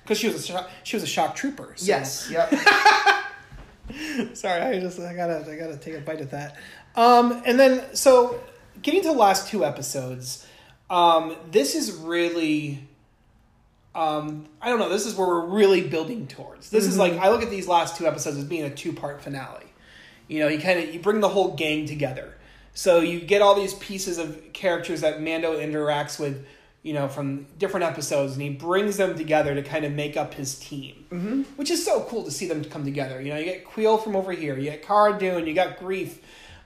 [0.04, 1.74] because she was a shock, she was a shock trooper.
[1.76, 2.30] so- Yes.
[2.32, 2.54] Yep.
[4.36, 6.56] Sorry, I just I gotta I gotta take a bite at that.
[6.96, 8.40] Um, and then so
[8.82, 10.46] getting to the last two episodes,
[10.90, 12.86] um, this is really.
[13.96, 14.88] Um, I don't know.
[14.90, 16.70] This is where we're really building towards.
[16.70, 19.22] This is like I look at these last two episodes as being a two part
[19.24, 19.66] finale.
[20.30, 22.36] You know, you kind of you bring the whole gang together.
[22.74, 26.46] So you get all these pieces of characters that Mando interacts with,
[26.84, 30.36] you know, from different episodes, and he brings them together to kind of make up
[30.36, 31.42] his team, mm-hmm.
[31.58, 33.20] which is so cool to see them come together.
[33.20, 36.20] You know, you get Kuiil from over here, you get Cara Dune, you got Greef,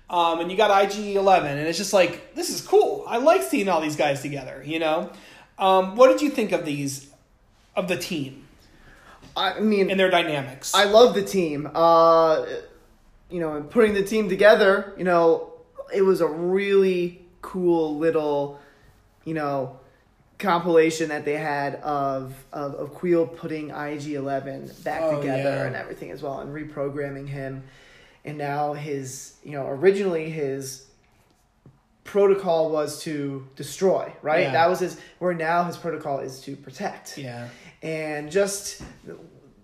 [0.09, 3.05] um, and you got IG Eleven, and it's just like this is cool.
[3.07, 4.61] I like seeing all these guys together.
[4.63, 5.11] You know,
[5.57, 7.09] um, what did you think of these,
[7.75, 8.45] of the team
[9.35, 10.75] I mean, and their dynamics?
[10.75, 11.71] I love the team.
[11.73, 12.45] Uh,
[13.33, 15.51] you know, and putting the team together, you know,
[15.91, 18.59] it was a really cool little,
[19.25, 19.79] you know,
[20.37, 25.65] compilation that they had of of, of Kuiil putting IG Eleven back Oh, together yeah.
[25.65, 27.63] and everything as well, and reprogramming him,
[28.23, 30.85] and now his, you know, originally his
[32.03, 34.41] protocol was to destroy, right?
[34.43, 34.51] Yeah.
[34.51, 34.99] That was his.
[35.19, 37.47] Where now his protocol is to protect yeah,
[37.81, 38.83] and just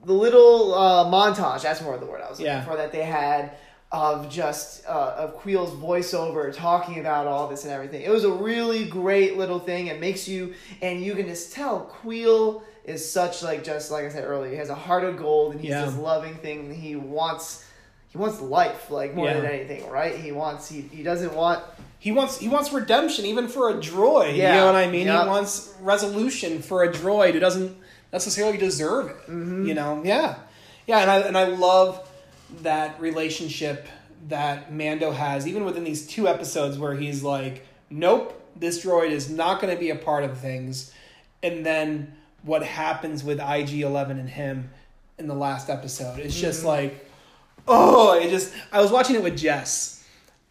[0.09, 2.65] the little uh, montage that's more of the word i was looking Yeah.
[2.65, 3.51] for that they had
[3.91, 8.03] of just uh, of Kuiil's voiceover talking about all this and everything.
[8.03, 9.87] It was a really great little thing.
[9.87, 10.53] It makes you
[10.83, 14.57] and you can just tell queel is such like just like i said earlier he
[14.57, 15.85] has a heart of gold and he's Yeah.
[15.85, 16.71] this loving thing.
[16.71, 17.65] He wants
[18.11, 20.15] he wants life like more than anything right?
[20.15, 21.59] He wants he, he doesn't want
[21.99, 24.35] he wants he wants redemption even for a droid.
[24.37, 25.07] You know what I mean?
[25.07, 25.23] Yep.
[25.23, 27.75] He wants resolution for a droid who doesn't
[28.13, 29.17] necessarily deserve it.
[29.23, 29.65] Mm-hmm.
[29.67, 30.01] You know?
[30.03, 30.35] Yeah,
[30.87, 32.07] yeah, and I and I love
[32.61, 33.87] that relationship
[34.27, 39.29] that Mando has, even within these two episodes where he's like, "Nope, this droid is
[39.29, 40.93] not going to be a part of things,"
[41.43, 44.69] and then what happens with IG Eleven and him
[45.17, 46.19] in the last episode?
[46.19, 46.67] It's just Mm-hmm.
[46.67, 47.05] like.
[47.67, 49.98] oh, it just I was watching it with Jess,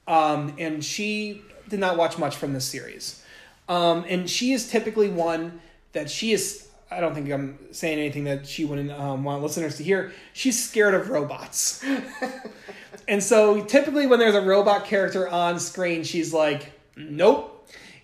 [0.08, 3.22] um, and she did not watch much from this series,
[3.68, 5.60] um, and she is typically one
[5.92, 6.68] that she is.
[6.90, 10.12] I don't think I'm saying anything that she wouldn't um, want listeners to hear.
[10.32, 11.84] She's scared of robots,
[13.08, 17.54] and so typically when there's a robot character on screen, she's like, "Nope."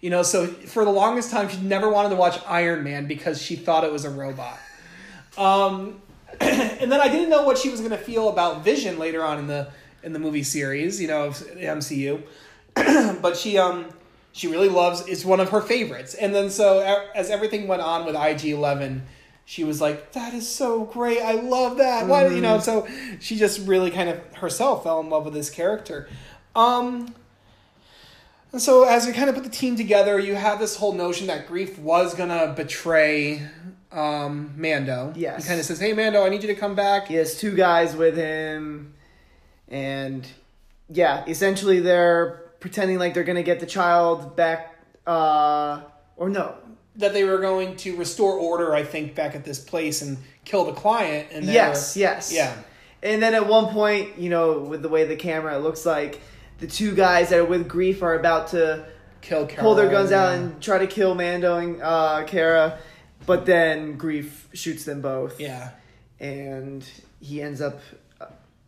[0.02, 3.40] You know, so for the longest time, she never wanted to watch Iron Man because
[3.40, 4.58] she thought it was a robot.
[5.38, 6.02] Um,
[6.40, 9.38] and then I didn't know what she was going to feel about Vision later on
[9.38, 9.68] in the
[10.04, 12.22] in the movie series, you know, of the MCU.
[13.22, 13.86] but she um
[14.32, 16.14] she really loves it's one of her favorites.
[16.14, 16.80] And then so
[17.14, 19.06] as everything went on with IG Eleven,
[19.44, 21.20] she was like, "That is so great!
[21.20, 22.58] I love that!" Why you know?
[22.60, 22.86] So
[23.20, 26.08] she just really kind of herself fell in love with this character.
[26.56, 27.14] Um,
[28.52, 31.26] and so as we kind of put the team together, you have this whole notion
[31.26, 33.42] that Greef was gonna betray
[33.92, 35.12] um, Mando.
[35.14, 35.44] Yes.
[35.44, 37.54] He kind of says, "Hey, Mando, I need you to come back." He has two
[37.54, 38.93] guys with him,
[39.68, 40.26] and
[40.88, 44.76] yeah, essentially they're pretending like they're gonna get the child back.
[45.06, 45.82] Uh,
[46.16, 46.54] or no,
[46.96, 50.64] That they were going to restore order, I think, back at this place and kill
[50.64, 51.28] the client.
[51.32, 52.54] And yes, were- yes, yeah,
[53.02, 56.20] And then at one point, you know, with the way the camera, looks like
[56.58, 58.86] the two guys that are with Greef are about to
[59.20, 59.62] kill Carol.
[59.62, 62.78] pull their guns out and try to kill Mando and uh, Cara,
[63.26, 65.38] but then Greef shoots them both.
[65.40, 65.70] yeah.
[66.20, 66.82] and
[67.20, 67.80] he ends up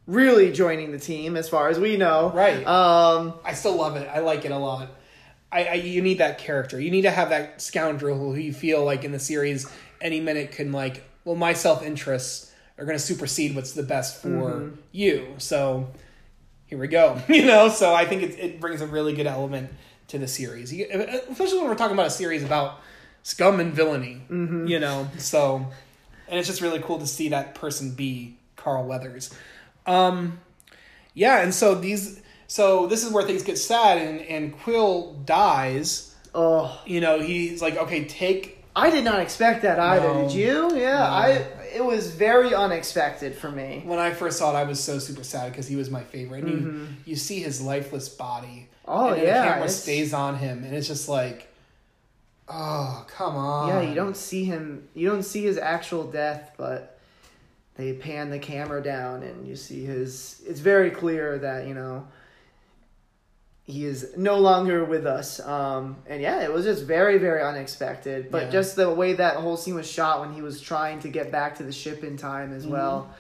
[0.06, 2.30] really joining the team as far as we know.
[2.34, 2.64] Right.
[2.66, 4.08] Um, I still love it.
[4.12, 4.88] I like it a lot.
[5.50, 6.80] I, I you need that character.
[6.80, 9.66] You need to have that scoundrel who you feel like in the series
[10.00, 11.02] any minute can like.
[11.24, 14.74] Well, my self interests are going to supersede what's the best for Mm-hmm.
[14.92, 15.34] you.
[15.38, 15.88] So
[16.66, 17.20] here we go.
[17.28, 17.68] You know.
[17.68, 19.70] So I think it it brings a really good element
[20.08, 20.86] to the series, You-
[21.30, 22.80] especially when we're talking about a series about
[23.22, 24.22] scum and villainy.
[24.30, 24.66] Mm-hmm.
[24.66, 25.08] You know.
[25.18, 25.66] So
[26.28, 29.32] and it's just really cool to see that person be Carl Weathers.
[29.86, 30.40] Um,
[31.14, 36.14] yeah, and so these, so this is where things get sad, and and Quill dies.
[36.34, 38.54] oh, You know, he's like, okay, take.
[38.74, 40.12] I did not expect that either.
[40.12, 40.22] No.
[40.28, 40.76] Did you?
[40.76, 41.04] Yeah, No.
[41.04, 41.46] I.
[41.74, 43.82] It was very unexpected for me.
[43.84, 46.44] When I first saw it, I was so super sad because he was my favorite.
[46.44, 46.80] And Mm-hmm.
[46.80, 48.68] you you see his lifeless body.
[48.88, 51.48] Oh, and yeah, the camera it's- stays on him, and it's just like,
[52.48, 53.68] oh come on.
[53.68, 54.88] Yeah, you don't see him.
[54.94, 56.95] You don't see his actual death, but
[57.76, 60.42] they pan the camera down and you see his.
[60.46, 62.06] It's very clear that you know
[63.64, 65.40] he is no longer with us.
[65.40, 68.30] Um, and yeah, it was just very, very unexpected.
[68.30, 68.50] But Yeah.
[68.50, 71.56] just the way that whole scene was shot when he was trying to get back
[71.56, 73.10] to the ship in time as well.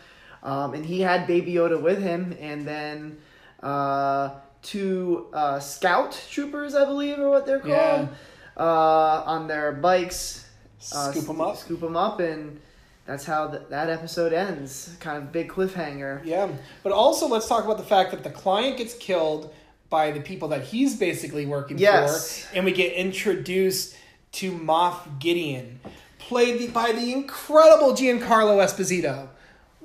[0.44, 3.18] Um, and he had Baby Yoda with him, and then
[3.60, 4.30] uh,
[4.62, 8.08] two uh, scout troopers, I believe, are what they're called, Yeah.
[8.56, 10.46] uh, on their bikes.
[10.94, 11.56] uh, Scoop them up.
[11.56, 12.60] Scoop them up, and
[13.06, 14.96] that's how th- that episode ends.
[15.00, 16.24] Kind of big cliffhanger.
[16.24, 16.48] Yeah,
[16.82, 19.52] but also let's talk about the fact that the client gets killed
[19.88, 22.44] by the people that he's basically working Yes.
[22.46, 23.96] for, and we get introduced
[24.32, 25.78] to Moff Gideon,
[26.18, 29.28] played by the incredible Giancarlo Esposito.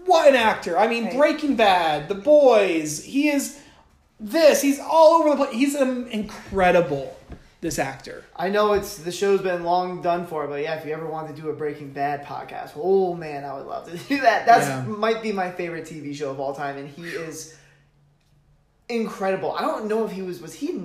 [0.06, 0.78] What an actor!
[0.78, 1.18] I mean, Hey.
[1.18, 3.04] Breaking Bad, The Boys.
[3.04, 3.60] He is
[4.20, 4.62] this.
[4.62, 5.54] He's all over the place.
[5.54, 7.16] He's um, incredible.
[7.62, 8.26] This actor.
[8.36, 11.34] I know it's the show's been long done for, but yeah, if you ever want
[11.34, 14.48] to do a Breaking Bad podcast, oh man, I would love to do that.
[14.48, 14.82] That's Yeah.
[14.84, 17.56] might be my favorite TV show of all time, and he is
[18.90, 19.52] incredible.
[19.56, 20.84] I don't know if he was was he.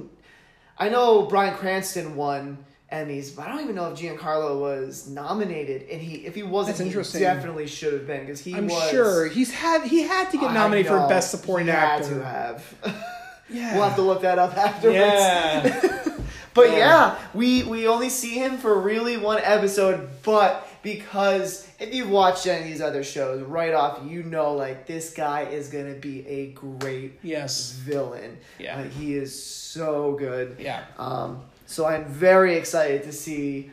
[0.79, 2.59] I know Bryan Cranston won
[2.93, 6.77] Emmys, but I don't even know if Giancarlo was nominated, and he if he wasn't,
[6.77, 7.23] That's he interesting.
[7.23, 8.91] definitely should have been because he I'm was.
[8.91, 12.19] sure he's had he had to get nominated for best supporting he had actor.
[12.19, 12.75] to have.
[13.49, 13.75] Yeah.
[13.77, 14.97] we'll have to look that up afterwards.
[14.99, 16.16] Yeah.
[16.57, 16.77] But Yeah.
[16.79, 17.19] yeah.
[17.35, 22.63] we we only see him for really one episode, but because if you've watched any
[22.63, 26.47] of these other shows, right off you know like this guy is gonna be a
[26.53, 27.73] great yes.
[27.73, 28.39] villain.
[28.59, 28.81] Yeah.
[28.81, 30.57] Like, he is so good.
[30.59, 30.83] Yeah.
[30.99, 33.71] Um, so I'm very excited to see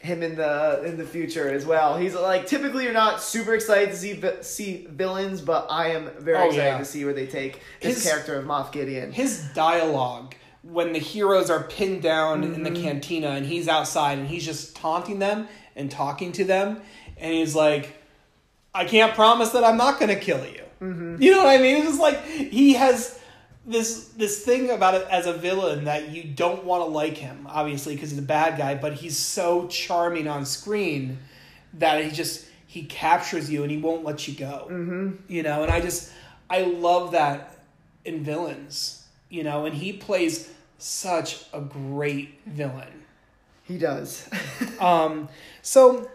[0.00, 1.96] him in the in the future as well.
[1.98, 6.38] He's like typically you're not super excited to see see villains, but I am very
[6.38, 6.78] Oh, excited yeah.
[6.78, 9.10] to see where they take this His- character of Moff Gideon.
[9.12, 10.34] his dialogue
[10.70, 12.62] when the heroes are pinned down in Mm-hmm.
[12.64, 16.80] the cantina and he's outside and he's just taunting them and talking to them
[17.16, 17.94] and he's like
[18.74, 21.20] i can't promise that i'm not going to kill you Mm-hmm.
[21.22, 23.18] you know what i mean it's just like he has
[23.66, 27.46] this this thing about it as a villain that you don't want to like him
[27.50, 31.18] obviously because he's a bad guy but he's so charming on screen
[31.74, 35.10] that he just he captures you and he won't let you go mm-hmm.
[35.28, 36.12] you know and i just
[36.48, 37.58] i love that
[38.04, 40.48] in villains you know and he plays
[40.78, 43.04] such a great villain
[43.64, 44.28] He does.
[44.80, 45.28] um,
[45.62, 46.08] so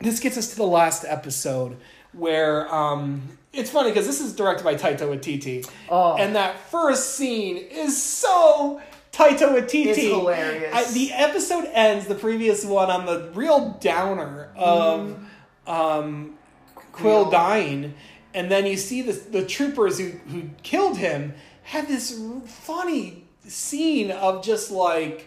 [0.00, 1.76] this gets us to the last episode
[2.12, 6.16] where um, it's funny because this is directed by Taika Waititi, Oh.
[6.16, 8.82] and that first scene is so
[9.12, 9.86] Taika Waititi.
[9.86, 10.74] It's hilarious.
[10.74, 15.18] I, the episode ends, the previous one, on the real downer of
[15.66, 16.34] um,
[16.74, 17.30] Quill Quill.
[17.30, 17.94] dying,
[18.34, 21.34] and then you see the the troopers who who killed him
[21.64, 25.26] have this funny scene of just like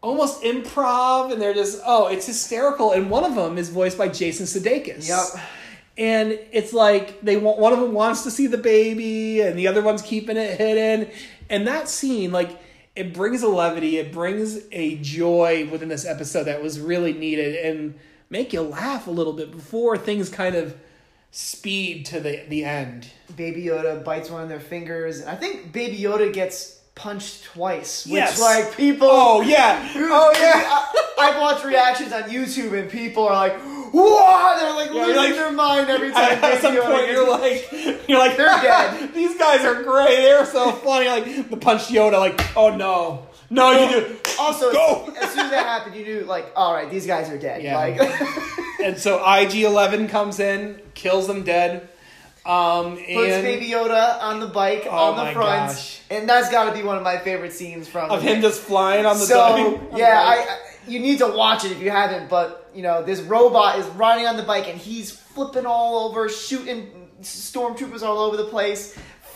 [0.00, 2.92] almost improv, and they're just oh, it's hysterical.
[2.92, 5.08] And one of them is voiced by Jason Sudeikis.
[5.08, 5.44] Yep.
[5.96, 9.68] And it's like they want one of them wants to see the baby, and the
[9.68, 11.10] other one's keeping it hidden.
[11.48, 12.58] And that scene, like,
[12.96, 17.56] it brings a levity, it brings a joy within this episode that was really needed,
[17.56, 17.94] and
[18.30, 20.74] make you laugh a little bit before things kind of
[21.38, 23.08] speed to the the end.
[23.36, 25.20] Baby Yoda bites one of their fingers.
[25.20, 28.06] and I think Baby Yoda gets punched twice.
[28.06, 28.40] Which Yes.
[28.40, 30.62] like people Oh yeah, oh yeah.
[30.64, 33.58] I, I've watched reactions on YouTube and people are like,
[33.92, 36.22] "What?" They're like Yeah, losing like- their mind every time.
[36.34, 37.68] At Baby some Yoda point, you're like,
[38.08, 39.12] you're like, They're dead.
[39.12, 40.16] These guys are great.
[40.16, 41.08] They're so funny.
[41.08, 42.12] Like the punch Yoda.
[42.20, 44.16] Like, oh no, no, you do.
[44.38, 45.14] Also, Go.
[45.20, 47.62] as soon as that happened, you knew like, all right, these guys are dead.
[47.62, 47.76] Yeah.
[47.76, 48.00] Like,
[48.84, 51.88] And so IG Eleven comes in, kills them dead.
[52.44, 56.00] Um, puts and Baby Yoda on the bike Oh on the my front, gosh.
[56.10, 59.06] and that's got to be one of my favorite scenes from of him just flying
[59.06, 62.28] on the so yeah, I, I you need to watch it if you haven't.
[62.28, 66.28] But you know, this robot is riding on the bike and he's flipping all over,
[66.28, 68.94] shooting stormtroopers all over the place,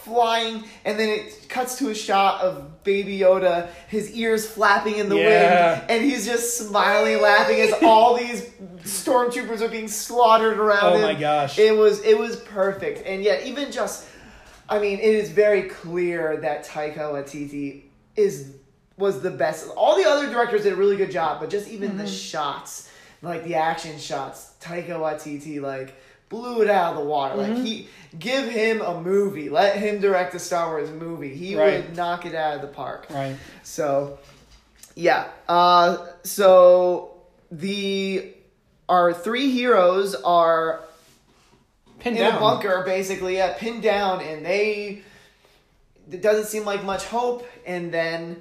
[0.09, 5.09] flying, and then it cuts to a shot of Baby Yoda, his ears flapping in
[5.09, 5.79] the Yeah.
[5.79, 8.43] wind, and he's just smiling, laughing as all these
[8.83, 11.03] stormtroopers are being slaughtered around Oh him.
[11.03, 11.59] my gosh.
[11.59, 14.07] It was it was perfect, and yet even just.
[14.71, 17.85] I mean, it is very clear that Taika Waititi
[18.17, 18.53] is
[18.99, 19.69] was the best.
[19.77, 22.13] All the other directors did a really good job, but just even the mm-hmm.
[22.13, 22.91] shots,
[23.23, 25.95] like the action shots, Taika Waititi like
[26.29, 27.37] blew it out of the water.
[27.37, 31.35] Like he give him a movie, let him direct a Star Wars movie.
[31.35, 31.85] He Right.
[31.87, 33.07] would knock it out of the park.
[33.11, 33.37] right.
[33.63, 34.19] So,
[34.95, 35.29] yeah.
[35.49, 37.15] Uh, so
[37.51, 38.35] the
[38.89, 40.81] our three heroes are
[41.99, 42.37] Pinned in down.
[42.37, 45.03] a bunker, basically, yeah, pinned down, and they.
[46.11, 48.41] It doesn't seem like much hope, and then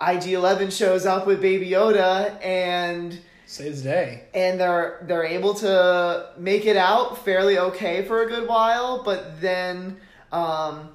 [0.00, 3.18] IG Eleven shows up with Baby Yoda, and
[3.52, 4.22] Saves the day.
[4.34, 9.40] and they're they're able to make it out fairly okay for a good while, but
[9.40, 9.98] then.
[10.32, 10.88] Um,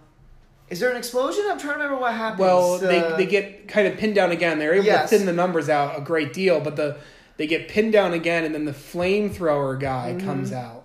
[0.70, 1.46] is there an explosion?
[1.50, 2.42] I'm trying to remember what happens.
[2.42, 4.60] Well, Uh, they, they get kind of pinned down again.
[4.60, 5.10] They're able Yes.
[5.10, 6.98] to thin the numbers out a great deal, but the
[7.38, 10.26] they get pinned down again, and then the flamethrower guy Mm-hmm.
[10.28, 10.84] comes out,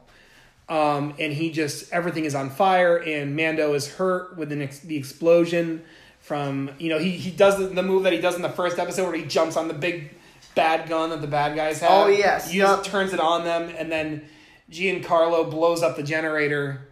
[0.69, 4.97] um, and he just everything is on fire, and Mando is hurt with ex- the
[4.97, 5.83] explosion
[6.21, 8.79] from you know he he does the, the move that he does in the first
[8.79, 10.11] episode where he jumps on the big
[10.55, 11.91] bad gun that the bad guys have.
[11.91, 14.25] Oh, yes, he just turns it on them, and then
[14.71, 16.89] Giancarlo blows up the generator.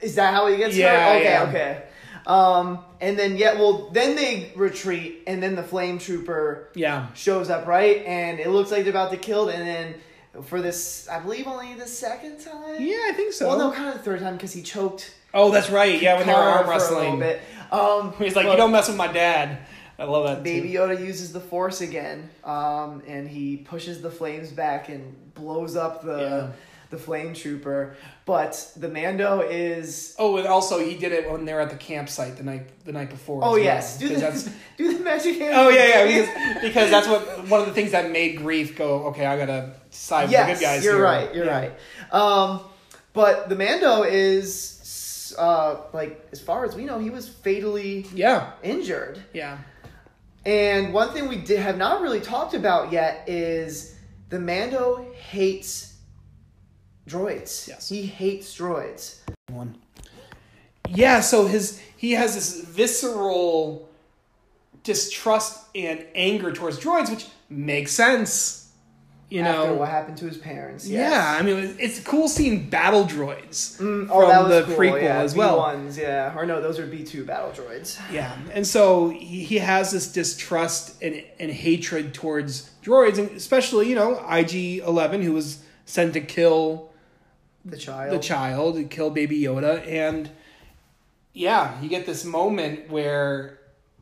[0.00, 1.16] Is that how he gets Yeah, hurt?
[1.16, 1.42] Okay, yeah.
[1.48, 1.82] okay.
[2.26, 7.50] Um, and then yeah, well, then they retreat, and then the flame trooper Yeah, shows
[7.50, 8.02] up, right?
[8.06, 9.94] And it looks like they're about to kill, and then
[10.44, 12.80] for this, I believe only the second time.
[12.80, 13.48] yeah, I think so.
[13.48, 15.14] Well, no, kind of the third time because he choked.
[15.34, 16.00] Oh, that's right.
[16.00, 17.22] Yeah, when they were arm wrestling.
[17.70, 19.58] Um, He's like, but you don't mess with my dad.
[19.98, 20.42] I love that.
[20.42, 20.78] Baby too.
[20.78, 26.02] Yoda uses the Force again, um, and he pushes the flames back and blows up
[26.02, 26.46] the Yeah.
[26.90, 27.96] the flame trooper.
[28.26, 32.36] But the Mando is Oh, and also he did it when they're at the campsite
[32.36, 33.42] the night the night before.
[33.44, 35.54] Oh as well, yes, do the do the magic hand.
[35.56, 39.06] oh yeah yeah because, because that's what one of the things that made Greef go.
[39.08, 40.84] Okay, I gotta side yes, with the good guys.
[40.84, 41.34] you're here." right.
[41.34, 41.58] You're Yeah.
[41.58, 41.72] right.
[42.12, 42.60] Um,
[43.12, 48.50] but the Mando is uh, like as far as we know, he was fatally Yeah,
[48.62, 49.22] injured.
[49.32, 49.58] yeah.
[50.46, 53.96] And one thing we did, have not really talked about yet is
[54.28, 55.96] the Mando hates
[57.08, 57.68] droids.
[57.68, 57.88] Yes.
[57.88, 59.20] he hates droids.
[59.48, 59.76] One.
[60.88, 63.88] Yeah, so his he has this visceral
[64.82, 68.63] distrust and anger towards droids, which makes sense.
[69.34, 70.86] You after know, what happened to his parents.
[70.88, 71.10] yes.
[71.10, 74.76] Yeah, I mean, it's cool seeing battle droids Mm, from oh, that was the cool,
[74.76, 75.58] prequel yeah, as well.
[75.60, 77.98] B1s, yeah, or no, those are B two battle droids.
[78.12, 83.88] Yeah, and so he, he has this distrust and, and hatred towards droids, and especially
[83.88, 86.92] you know IG Eleven, who was sent to kill
[87.64, 88.12] The child.
[88.14, 90.30] the child, to kill Baby Yoda, and
[91.32, 93.58] yeah, you get this moment where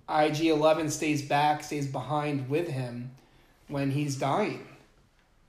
[0.09, 3.12] IG Eleven stays back, stays behind with him
[3.68, 4.66] when he's dying,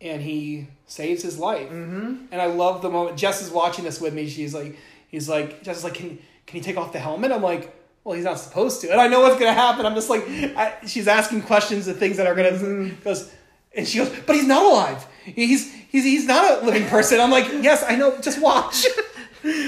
[0.04, 1.70] and he saves his life.
[1.70, 2.26] Mm-hmm.
[2.32, 3.18] And I love the moment.
[3.18, 4.28] Jess is watching this with me.
[4.28, 4.78] She's like,
[5.08, 7.32] he's like, Jess is like, can can he take off the helmet?
[7.32, 7.80] I'm like.
[8.06, 9.86] Well, he's not supposed to, and I know what's gonna happen.
[9.86, 12.90] I'm just like, I, she's asking questions of things that are gonna.
[12.90, 13.34] Because
[13.74, 15.08] And she goes, "But he's not alive.
[15.24, 18.20] He's he's he's not a living person." I'm like, "Yes, I know.
[18.20, 18.86] Just watch."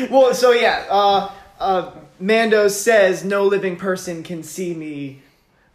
[0.09, 5.21] Well, so yeah, uh, uh, Mando says no living person can see me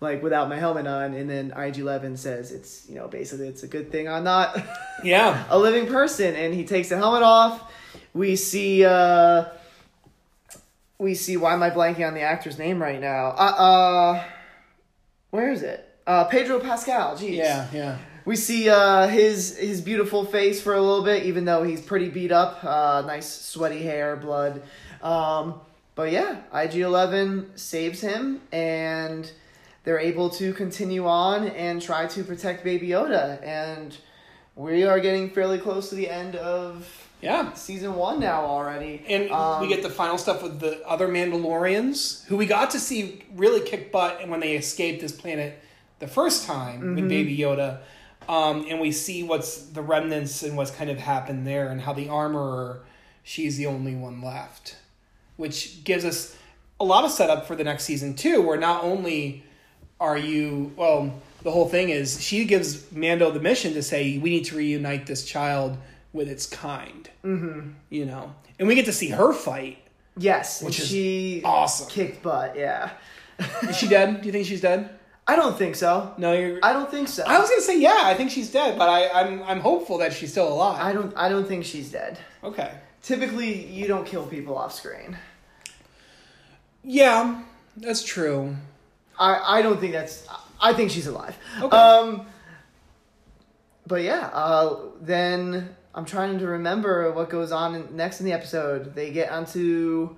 [0.01, 3.63] like without my helmet on, and then IG Eleven says it's you know basically it's
[3.63, 4.59] a good thing I'm not
[5.05, 5.45] yeah.
[5.51, 7.73] a living person, and he takes the helmet off.
[8.15, 9.45] We see uh,
[10.99, 13.29] we see why am I blanking on the actor's name right now?
[13.29, 14.25] Uh, uh
[15.31, 15.87] where is it?
[16.07, 17.17] Uh, Pedro Pascal.
[17.17, 17.37] Jeez.
[17.37, 17.99] Yeah, yeah.
[18.25, 22.09] We see uh, his his beautiful face for a little bit, even though he's pretty
[22.09, 22.63] beat up.
[22.65, 24.63] Uh, nice sweaty hair, blood.
[25.03, 25.61] Um,
[25.95, 29.31] but yeah, IG Eleven saves him, and
[29.85, 33.43] they're able to continue on and try to protect Baby Yoda.
[33.47, 33.97] And
[34.57, 36.87] we are getting fairly close to the end of
[37.23, 37.53] Yeah.
[37.55, 39.03] season one now already.
[39.09, 42.79] And Um, we get the final stuff with the other Mandalorians, who we got to
[42.81, 45.59] see really kick butt when they escaped this planet
[45.99, 46.95] the first time Mm-hmm.
[46.97, 47.79] with Baby Yoda.
[48.29, 51.93] Um, and we see what's the remnants and what's kind of happened there, and how
[51.93, 52.83] the armorer,
[53.25, 54.77] she's the only one left,
[55.37, 56.37] which gives us
[56.79, 58.41] a lot of setup for the next season too.
[58.41, 59.43] Where not only
[60.01, 64.31] are you well, the whole thing is she gives Mando the mission to say we
[64.31, 65.77] need to reunite this child
[66.13, 67.09] with its kind.
[67.25, 67.71] Mm-hmm.
[67.91, 69.79] You know, and we get to see her fight.
[70.17, 71.89] yes, which she awesome.
[71.89, 72.57] kicked butt.
[72.57, 72.91] Yeah,
[73.63, 74.21] Is she dead?
[74.21, 74.91] Do you think she's dead?
[75.27, 76.13] I don't think so.
[76.19, 76.59] No, you're.
[76.63, 77.23] I don't think so.
[77.25, 78.01] I was gonna say yeah.
[78.05, 80.81] I think she's dead, but I, I'm I'm hopeful that she's still alive.
[80.83, 81.17] I don't.
[81.17, 82.19] I don't think she's dead.
[82.43, 82.73] okay.
[83.03, 85.17] Typically, you don't kill people off screen.
[86.83, 87.43] Yeah,
[87.77, 88.57] that's true.
[89.21, 90.27] I, I don't think that's.
[90.61, 91.37] I think she's alive.
[91.63, 91.77] Okay.
[91.77, 92.27] Um.
[93.87, 98.33] But yeah, uh, then I'm trying to remember what goes on in, next in the
[98.33, 98.95] episode.
[98.95, 100.17] They get onto.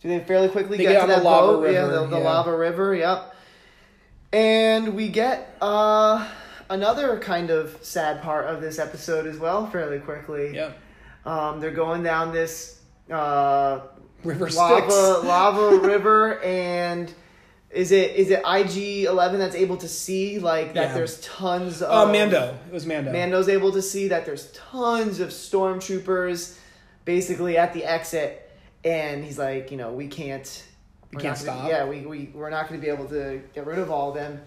[0.00, 1.72] Do they fairly quickly They get, get to that lava boat?
[1.72, 2.24] yeah, the, the yeah.
[2.24, 2.94] lava river.
[2.94, 3.34] Yep.
[4.32, 6.28] And we get uh,
[6.68, 10.54] another kind of sad part of this episode as well, fairly quickly.
[10.54, 10.72] Yeah.
[11.24, 12.80] Um, they're going down this
[13.10, 13.80] uh,
[14.24, 17.12] River lava lava river and
[17.74, 20.88] is it is it IG Eleven that's able to see like that?
[20.88, 20.94] Yeah.
[20.94, 22.56] There's tons of Uh, Mando.
[22.68, 23.12] It was Mando.
[23.12, 26.56] Mando's able to see that there's tons of stormtroopers
[27.04, 28.50] basically at the exit,
[28.84, 30.64] and he's like, you know, we can't.
[31.12, 31.70] We can't not gonna- stop.
[31.70, 34.14] Yeah, we we we're not going to be able to get rid of all of
[34.14, 34.40] them,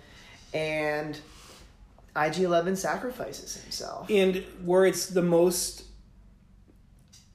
[0.54, 1.20] and
[2.16, 4.10] IG Eleven sacrifices himself.
[4.10, 5.84] And where it's the most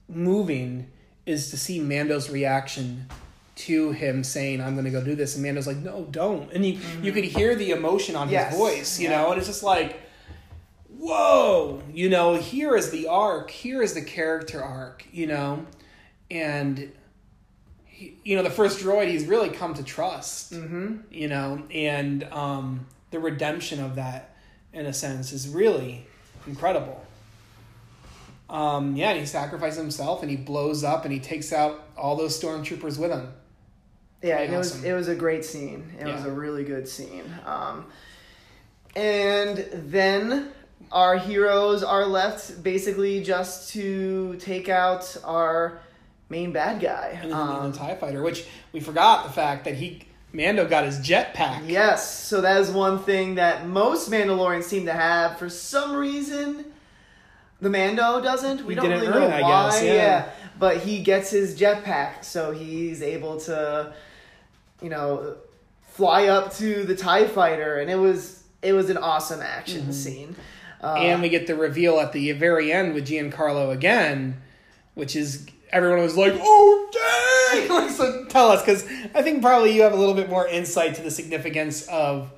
[0.09, 0.91] moving
[1.27, 3.07] is to see Mando's reaction
[3.55, 6.65] to him saying, "I'm going to go do this," and Mando's like, "No, don't." And
[6.65, 8.51] you you could hear the emotion on Yes.
[8.51, 9.23] his voice, you Yeah.
[9.23, 10.01] know, and it's just like,
[10.99, 15.67] whoa, you know, here is the arc, here is the character arc, you know,
[16.31, 16.79] and.
[16.79, 20.97] he- You know, the first droid he's really come to trust, Mm-hmm.
[21.13, 24.35] you know, and um, the redemption of that,
[24.73, 26.05] in a sense, is really
[26.47, 27.05] incredible.
[28.51, 32.17] Um, yeah, and he sacrifices himself and he blows up and he takes out all
[32.17, 33.33] those stormtroopers with him.
[34.23, 35.93] Yeah, it was it was a great scene.
[36.01, 37.25] It was a really good scene.
[37.47, 37.87] Um,
[38.95, 40.51] and then
[40.91, 45.81] our heroes are left basically just to take out our
[46.29, 47.19] main bad guy.
[47.23, 50.99] And, Um, the TIE fighter, which we forgot the fact that he, Mando got his
[50.99, 51.69] jetpack.
[51.69, 55.39] yes, so that is one thing that most Mandalorians seem to have.
[55.39, 56.67] For some reason,
[57.61, 58.65] the Mando doesn't.
[58.65, 59.71] We He don't really know earn it, I why.
[59.71, 60.31] guess, yeah.
[60.59, 63.93] but he gets his jetpack, so he's able to,
[64.83, 65.37] you know,
[65.91, 70.35] fly up to the Tie Fighter, and it was it was an awesome action scene.
[70.81, 71.03] Uh, Mm-hmm.
[71.05, 74.43] and we get the reveal at the very end with Giancarlo again,
[74.95, 76.89] which is everyone was like, "Oh
[77.55, 80.47] dang!" like, so tell us, because I think probably you have a little bit more
[80.49, 82.33] insight to the significance of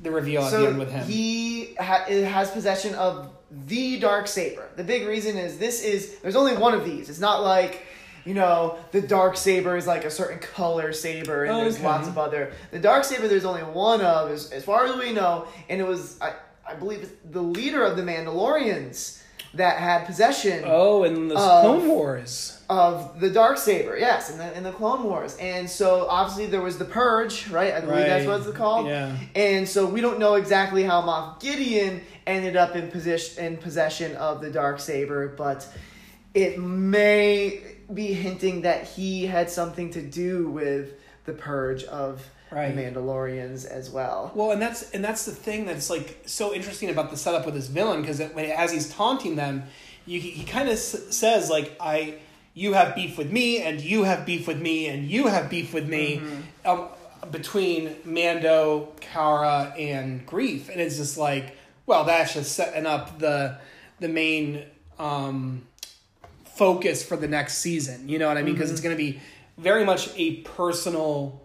[0.00, 1.04] the reveal at the end with him.
[1.04, 3.30] he ha- has possession of
[3.66, 4.68] the dark saber.
[4.76, 7.08] The big reason is this is there's only one of these.
[7.08, 7.82] It's not like
[8.24, 12.18] you know the dark saber is like a certain color saber and there's lots of
[12.18, 12.52] other.
[12.70, 15.86] The dark saber there's only one of as, as far as we know, and it
[15.86, 16.34] was I
[16.66, 19.20] I believe the leader of the Mandalorians
[19.54, 22.60] that had possession oh, and the Of- Clone Wars.
[22.68, 23.96] of the dark saber.
[23.96, 27.72] Yes, in the in the Clone Wars, and so obviously there was the purge, right?
[27.72, 28.86] I believe that's what it's called.
[28.86, 29.16] Yeah.
[29.34, 34.16] And so we don't know exactly how Moff Gideon ended up in position in possession
[34.16, 35.68] of the dark saber, but
[36.32, 37.62] it may
[37.92, 42.74] be hinting that he had something to do with the purge of Right.
[42.74, 44.30] the Mandalorians as well.
[44.34, 47.54] Well, and that's and that's the thing that's like so interesting about the setup with
[47.54, 49.64] this villain because as he's taunting them,
[50.06, 52.16] you, he kind of s- says like I
[52.52, 55.74] you have beef with me and you have beef with me and you have beef
[55.74, 56.22] with me
[56.64, 56.86] um,
[57.32, 61.56] between Mando, Cara, and Greef, and it's just like
[61.86, 63.58] Well, that's just setting up the
[63.98, 64.64] the main
[64.98, 65.66] um,
[66.56, 68.08] focus for the next season.
[68.08, 68.54] You know what I mean?
[68.54, 68.96] Because it's mm-hmm.
[68.96, 69.20] going to be
[69.58, 71.40] very much a personal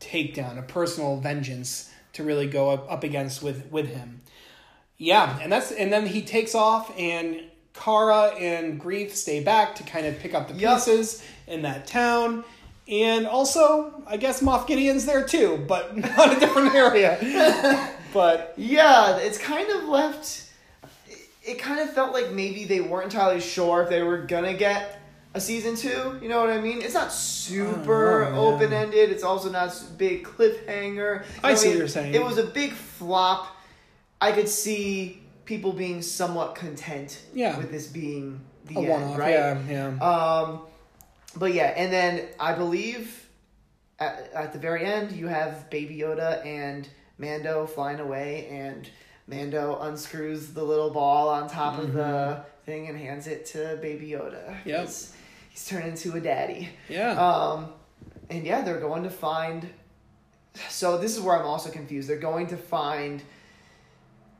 [0.00, 4.22] takedown, a personal vengeance to really go up, up against with with him.
[4.96, 7.42] Yeah, and that's and then he takes off and
[7.74, 12.44] Cara and Greef stay back to kind of pick up the pieces in that town.
[12.86, 17.18] And also, I guess Moff Gideon's there too, but not a different area.
[18.12, 20.43] but Yeah, it's kind of left.
[21.46, 25.00] It, kind of felt like maybe they weren't entirely sure if they were gonna get
[25.34, 26.18] a season two.
[26.22, 26.80] You know what I mean?
[26.82, 29.10] It's not super Oh, open ended.
[29.10, 31.20] It's also not big cliffhanger.
[31.24, 31.74] You I see mean?
[31.76, 32.14] what you're saying.
[32.14, 33.48] It was a big flop.
[34.20, 37.58] I could see people being somewhat content Yeah.
[37.58, 39.30] with this being the a end, right?
[39.32, 39.86] yeah, yeah.
[39.98, 40.60] Um,
[41.36, 43.28] but yeah, and then I believe
[43.98, 46.88] at, at the very end you have Baby Yoda and
[47.18, 48.88] Mando flying away, and
[49.26, 54.08] Mando unscrews the little ball on top of the thing and hands it to Baby
[54.10, 54.44] Yoda.
[54.50, 54.68] Mm-hmm.
[54.68, 54.80] Yep.
[54.86, 55.14] He's,
[55.50, 56.68] he's turned into a daddy.
[56.88, 57.12] yeah.
[57.12, 57.68] Um,
[58.30, 59.68] and yeah, they're going to find.
[60.68, 62.08] So this is where I'm also confused.
[62.08, 63.22] They're going to find.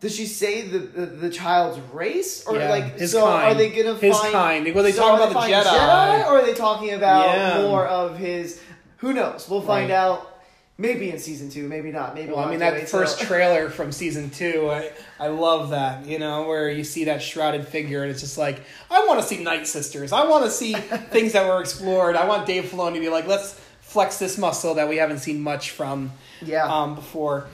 [0.01, 3.25] Does she say the the, the child's race or Yeah, like his so?
[3.27, 3.45] kind.
[3.47, 4.75] Are they gonna find His find kind.
[4.75, 6.27] Well, they so talk about the finding Jedi.
[6.27, 7.63] or are they talking about Yeah.
[7.63, 8.61] more of his?
[8.99, 9.49] Who knows?
[9.49, 9.97] We'll find Right.
[9.97, 10.34] out.
[10.77, 12.17] Maybe in season two, maybe not.
[12.17, 15.71] Maybe well, we'll I mean, that first till- trailer from season two, I, I love
[15.71, 18.61] that, you know, where you see that shrouded figure and it's just like,
[18.91, 20.13] I want to see Night Sisters.
[20.13, 20.75] I want to see
[21.13, 22.17] things that were explored.
[22.17, 23.53] I want Dave Filoni to be like, let's
[23.83, 26.11] flex this muscle that we haven't seen much from
[26.43, 26.65] yeah.
[26.65, 27.47] um, before.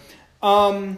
[0.42, 0.96] Um,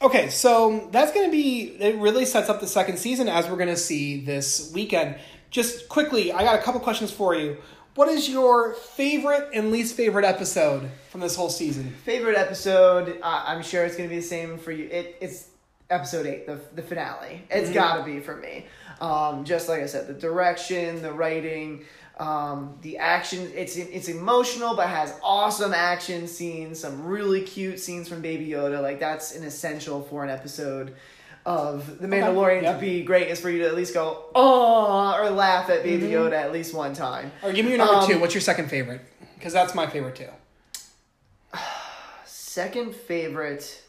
[0.00, 3.56] okay, so that's going to be, it really sets up the second season as we're
[3.56, 5.16] going to see this weekend.
[5.50, 7.56] Just quickly, I got a couple questions for you.
[7.94, 11.94] What is your favorite and least favorite episode from this whole season?
[12.04, 13.18] Favorite episode?
[13.22, 14.86] Uh, I'm sure it's gonna be the same for you.
[14.90, 15.48] It, it's
[15.90, 17.42] episode eight, the the finale.
[17.50, 17.74] It's Mm-hmm.
[17.74, 18.66] gotta be for me.
[19.00, 21.84] Um, just like I said, the direction, the writing,
[22.18, 23.50] um, the action.
[23.54, 26.80] It's it's emotional, but has awesome action scenes.
[26.80, 28.80] Some really cute scenes from Baby Yoda.
[28.80, 30.94] Like that's an essential for an episode.
[31.44, 32.76] Of the Mandalorian yep.
[32.76, 36.04] to be great is for you to at least go oh or laugh at Baby
[36.04, 36.12] Mm-hmm.
[36.14, 37.32] Yoda at least one time.
[37.42, 38.20] Or give me your number Um, two.
[38.20, 39.00] What's your second favorite?
[39.36, 40.28] Because that's my favorite too.
[42.24, 43.82] Second favorite.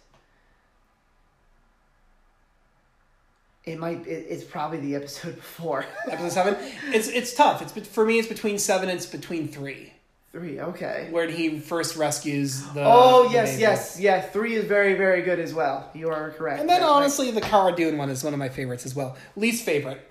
[3.65, 4.05] It might.
[4.07, 5.85] It, it's probably the episode before.
[6.09, 6.57] Episode seven.
[6.87, 7.61] It's it's tough.
[7.77, 8.19] It's for me.
[8.19, 8.89] It's between seven.
[8.89, 9.92] and It's between three,
[10.33, 10.59] Three.
[10.59, 11.09] Okay.
[11.11, 12.83] where he first rescues the.
[12.83, 13.61] oh yes, baby.
[13.61, 14.19] yes, yeah.
[14.19, 15.89] Three is very, very good as well.
[15.93, 16.59] You are correct.
[16.59, 19.15] And then honestly, the Cara Dune one is one of my favorites as well.
[19.35, 20.09] Least favorite.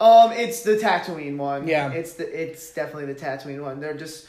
[0.00, 1.68] um, it's the Tatooine one.
[1.68, 1.92] Yeah.
[1.92, 2.24] It's the.
[2.42, 3.78] It's definitely the Tatooine one.
[3.78, 4.26] They're just.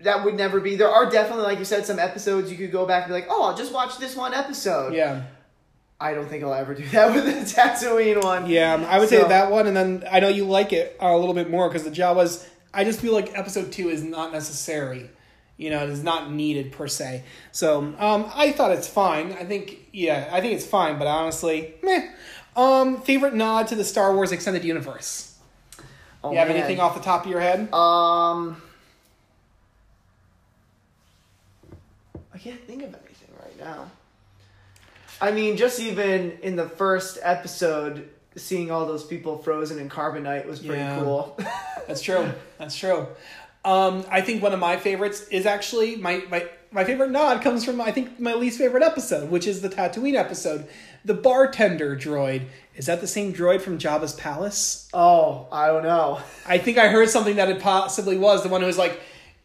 [0.00, 0.76] That would never be.
[0.76, 3.26] There are definitely, like you said, some episodes you could go back and be like,
[3.30, 5.22] "Oh, I'll just watch this one episode." Yeah,
[5.98, 8.50] I don't think I'll ever do that with the Tatooine one.
[8.50, 8.74] yeah.
[8.88, 11.48] I would say that one, and then I know you like it a little bit
[11.48, 12.46] more because the Jawas.
[12.72, 15.10] I just feel like episode two is not necessary.
[15.56, 17.24] You know, it is not needed per se.
[17.50, 19.32] So um, I thought it's fine.
[19.32, 20.98] I think yeah, I think it's fine.
[20.98, 22.10] But honestly, meh.
[22.56, 25.36] Um, favorite nod to the Star Wars extended universe.
[26.22, 26.56] Oh, you have man.
[26.56, 27.72] anything off the top of your head?
[27.72, 28.60] Um,
[32.34, 33.90] I can't think of anything right now.
[35.20, 38.08] I mean, just even in the first episode,
[38.38, 41.00] seeing all those people frozen in carbonite was pretty Yeah.
[41.00, 41.38] cool.
[41.86, 42.30] That's true.
[42.58, 43.06] That's true.
[43.64, 47.64] Um, I think one of my favorites is actually my, my my favorite nod comes
[47.64, 50.68] from I think my least favorite episode, which is the Tatooine episode.
[51.04, 52.42] The bartender droid
[52.76, 54.88] is that the same droid from Jabba's palace?
[54.94, 56.20] oh, I don't know.
[56.46, 59.00] I think I heard something that it possibly was the one who was like,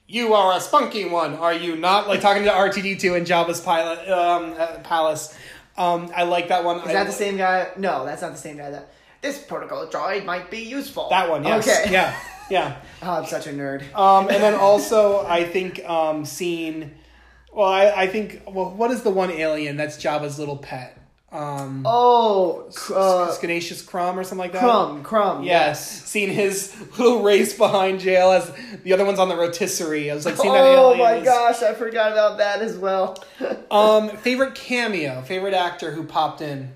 [0.08, 3.16] "You are a spunky one, are you not?" Like talking to R two D two
[3.16, 5.36] in Jabba's pilot um, uh, palace.
[5.78, 6.78] Um, I like that one.
[6.80, 7.70] Is that the same guy?
[7.78, 8.70] No, that's not the same guy.
[8.72, 8.90] That
[9.22, 11.10] this protocol droid might be useful.
[11.10, 11.68] That one, yes.
[11.68, 11.92] Okay.
[11.92, 12.16] Yeah,
[12.50, 12.78] yeah.
[13.02, 13.94] Oh, I'm such a nerd.
[13.96, 16.92] Um, and then also, I think um, seeing.
[17.52, 18.44] Well, I, I think.
[18.48, 20.98] Well, what is the one alien that's Jabba's little pet?
[21.34, 23.36] Um, Oh, uh,
[23.88, 24.60] Crumb or something like that.
[24.62, 25.44] Crumb, Crumb.
[25.44, 28.52] Yes, seeing his little race behind jail as
[28.84, 30.12] the other one's on the rotisserie.
[30.12, 33.18] I was like seeing that Oh my is- gosh, I forgot about that as well.
[33.72, 36.72] Um, favorite cameo, favorite actor who popped in.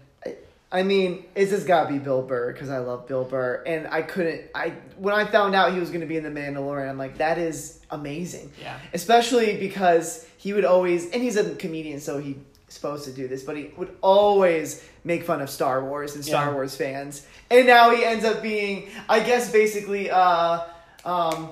[0.72, 4.02] I mean, it's just gotta be Bill Burr because I love Bill Burr, and I
[4.02, 4.50] couldn't.
[4.56, 7.38] I when I found out he was gonna be in the Mandalorian, I'm like, that
[7.38, 8.52] is amazing.
[8.60, 8.80] Yeah.
[8.94, 12.36] Especially because he would always, and he's a comedian, so he's
[12.70, 16.48] supposed to do this, but he would always make fun of Star Wars and Star
[16.48, 16.54] Yeah.
[16.54, 20.62] Wars fans, and now he ends up being, I guess, basically, uh,
[21.06, 21.50] um,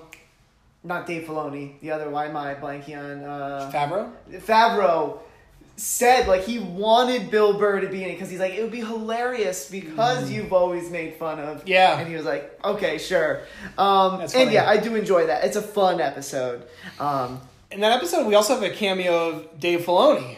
[0.83, 2.09] not Dave Filoni, the other.
[2.09, 3.23] Why am I blanking on?
[3.23, 4.11] Uh, Favreau.
[4.41, 5.19] Favreau
[5.77, 8.71] said like he wanted Bill Burr to be in it because he's like it would
[8.71, 11.67] be hilarious because you've always made fun of Mm.
[11.67, 11.99] Yeah.
[11.99, 13.41] and he was like okay sure
[13.77, 16.63] um and yeah I do enjoy that it's a fun episode
[16.97, 20.37] um In that episode, we also have a cameo of Dave Filoni,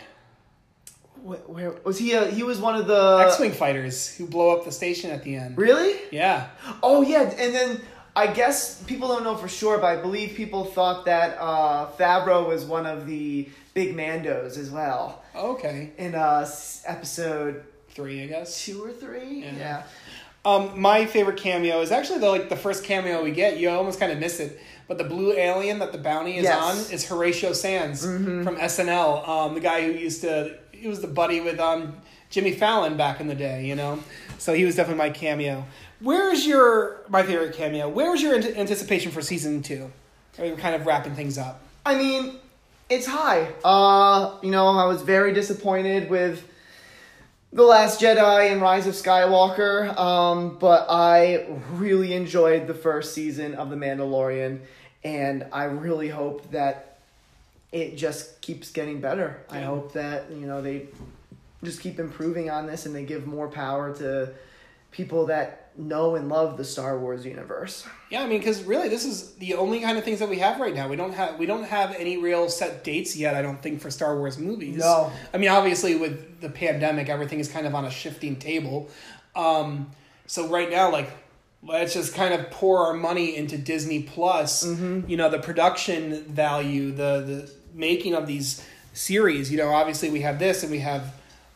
[1.27, 4.65] where, where was he uh, he was one of the X-wing fighters who blow up
[4.65, 5.57] the station at the end.
[5.57, 6.47] really Yeah.
[6.81, 7.81] oh yeah and then
[8.15, 12.47] I guess people don't know for sure but I believe people thought that uh Favreau
[12.47, 15.91] was one of the big Mandos as well Okay.
[15.97, 16.47] in uh
[16.85, 18.63] episode Three, I guess.
[18.65, 19.53] two or three Yeah.
[19.57, 19.83] yeah.
[20.45, 23.57] Um, my favorite cameo is actually the like the first cameo we get.
[23.57, 26.61] You almost kind of miss it, but the blue alien that the bounty is Yes.
[26.63, 29.27] on is Horatio Sanz from SNL.
[29.27, 31.97] Um, the guy who used to he was the buddy with um
[32.29, 33.65] Jimmy Fallon back in the day.
[33.65, 33.99] You know,
[34.37, 35.65] so he was definitely my cameo.
[35.99, 37.89] Where's your my favorite cameo?
[37.89, 39.91] Where's your ant- anticipation for season two?
[40.37, 41.61] We're kind of wrapping things up.
[41.85, 42.35] I mean,
[42.89, 43.53] it's high.
[43.63, 46.47] Uh, you know, I was very disappointed with
[47.51, 53.55] The Last Jedi and Rise of Skywalker, um, but I really enjoyed the first season
[53.55, 54.59] of The Mandalorian,
[55.03, 56.96] and I really hope that
[57.71, 59.43] it just keeps getting better.
[59.49, 60.87] I hope that, you know, they
[61.63, 64.33] just keep improving on this and they give more power to
[64.91, 67.87] people that know and love the Star Wars universe.
[68.09, 70.59] Yeah, I mean, because really, this is the only kind of things that we have
[70.59, 70.87] right now.
[70.87, 73.35] We don't have we don't have any real set dates yet.
[73.35, 74.77] I don't think for Star Wars movies.
[74.77, 75.11] No.
[75.33, 78.89] I mean, obviously, with the pandemic, everything is kind of on a shifting table.
[79.35, 79.91] Um,
[80.25, 81.11] so right now, like,
[81.63, 84.65] let's just kind of pour our money into Disney Plus.
[85.07, 89.51] You know, the production value, the the making of these series.
[89.51, 91.13] You know, obviously, we have this, and we have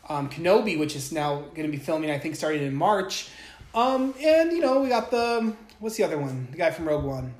[0.08, 2.10] um, Kenobi, which is now going to be filming.
[2.10, 3.28] I think starting in March.
[3.74, 6.48] Um, and you know, we got the what's the other one?
[6.50, 7.34] The guy from Rogue One.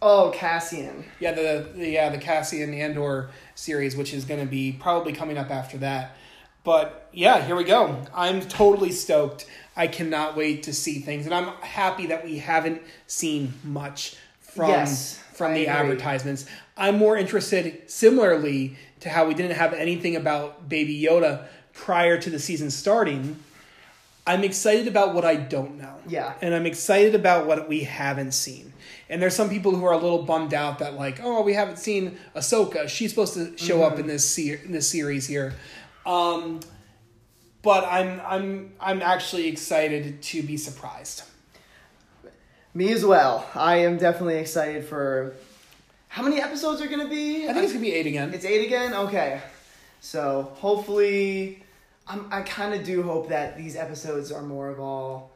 [0.00, 1.04] Oh, Cassian.
[1.18, 5.36] Yeah, the, the yeah the Cassian Andor series, which is going to be probably coming
[5.36, 6.16] up after that.
[6.62, 8.02] But yeah, here we go.
[8.14, 9.46] I'm totally stoked.
[9.76, 14.16] I cannot wait to see things, and I'm happy that we haven't seen much
[14.54, 15.74] from Yes, from I the agree.
[15.74, 16.46] advertisements.
[16.76, 22.30] I'm more interested, similarly to how we didn't have anything about Baby Yoda prior to
[22.30, 23.36] the season starting.
[24.26, 25.96] I'm excited about what I don't know.
[26.08, 26.32] Yeah.
[26.40, 28.72] And I'm excited about what we haven't seen.
[29.10, 31.78] And there's some people who are a little bummed out that like, oh, we haven't
[31.78, 32.88] seen Ahsoka.
[32.88, 35.52] She's supposed to show up in this se- in this series here.
[36.06, 36.60] Um,
[37.60, 41.24] but I'm I'm I'm actually excited to be surprised.
[42.76, 43.48] Me as well.
[43.54, 45.34] I am definitely excited for.
[46.08, 47.48] How many episodes are gonna be?
[47.48, 48.34] I think it's gonna be eight again.
[48.34, 48.94] It's eight again.
[48.94, 49.40] Okay,
[50.00, 51.62] so hopefully,
[52.08, 55.32] I'm, I kind of do hope that these episodes are more of all.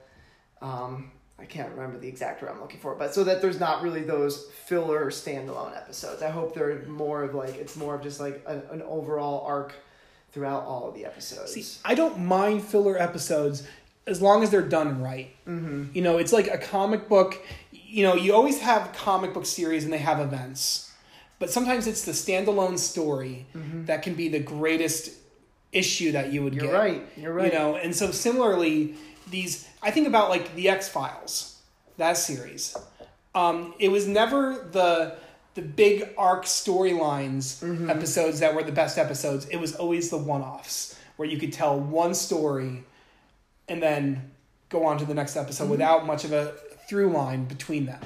[0.61, 3.83] Um, I can't remember the exact word I'm looking for, but so that there's not
[3.83, 6.23] really those filler standalone episodes.
[6.23, 9.75] I hope they're more of like it's more of just like an, an overall arc
[10.33, 11.53] throughout all of the episodes.
[11.53, 13.63] See, I don't mind filler episodes
[14.09, 15.31] as long as they're done right.
[15.47, 15.85] Mm-hmm.
[15.95, 17.39] You know, it's like a comic book.
[17.71, 20.91] You know, you always have comic book series and they have events,
[21.39, 23.47] but sometimes it's the standalone story
[23.87, 25.11] that can be the greatest
[25.73, 26.65] issue that you would Mm-hmm.
[26.65, 26.79] You're get.
[26.79, 27.03] right.
[27.17, 27.53] You're right.
[27.53, 28.95] You know, and so similarly,
[29.31, 31.61] these I think about like the X Files,
[31.99, 32.77] that series.
[33.35, 35.17] Um, it was never the
[35.55, 37.91] the big arc storylines Mm-hmm.
[37.91, 39.47] episodes that were the best episodes.
[39.49, 42.85] It was always the one offs where you could tell one story
[43.69, 44.31] and then
[44.69, 45.71] go on to the next episode Mm-hmm.
[45.73, 46.55] without much of a
[46.89, 48.01] through line between them.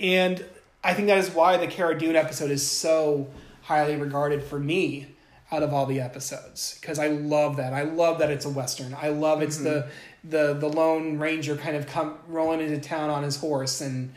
[0.00, 0.44] And
[0.84, 3.28] I think that is why the Cara Dune episode is so
[3.62, 5.06] highly regarded for me
[5.50, 7.72] out of all the episodes because I love that.
[7.72, 8.94] I love that it's a western.
[9.00, 9.88] I love it's the
[10.24, 14.14] the the lone ranger kind of come rolling into town on his horse and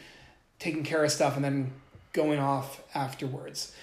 [0.60, 1.72] taking care of stuff and then
[2.14, 3.76] going off afterwards.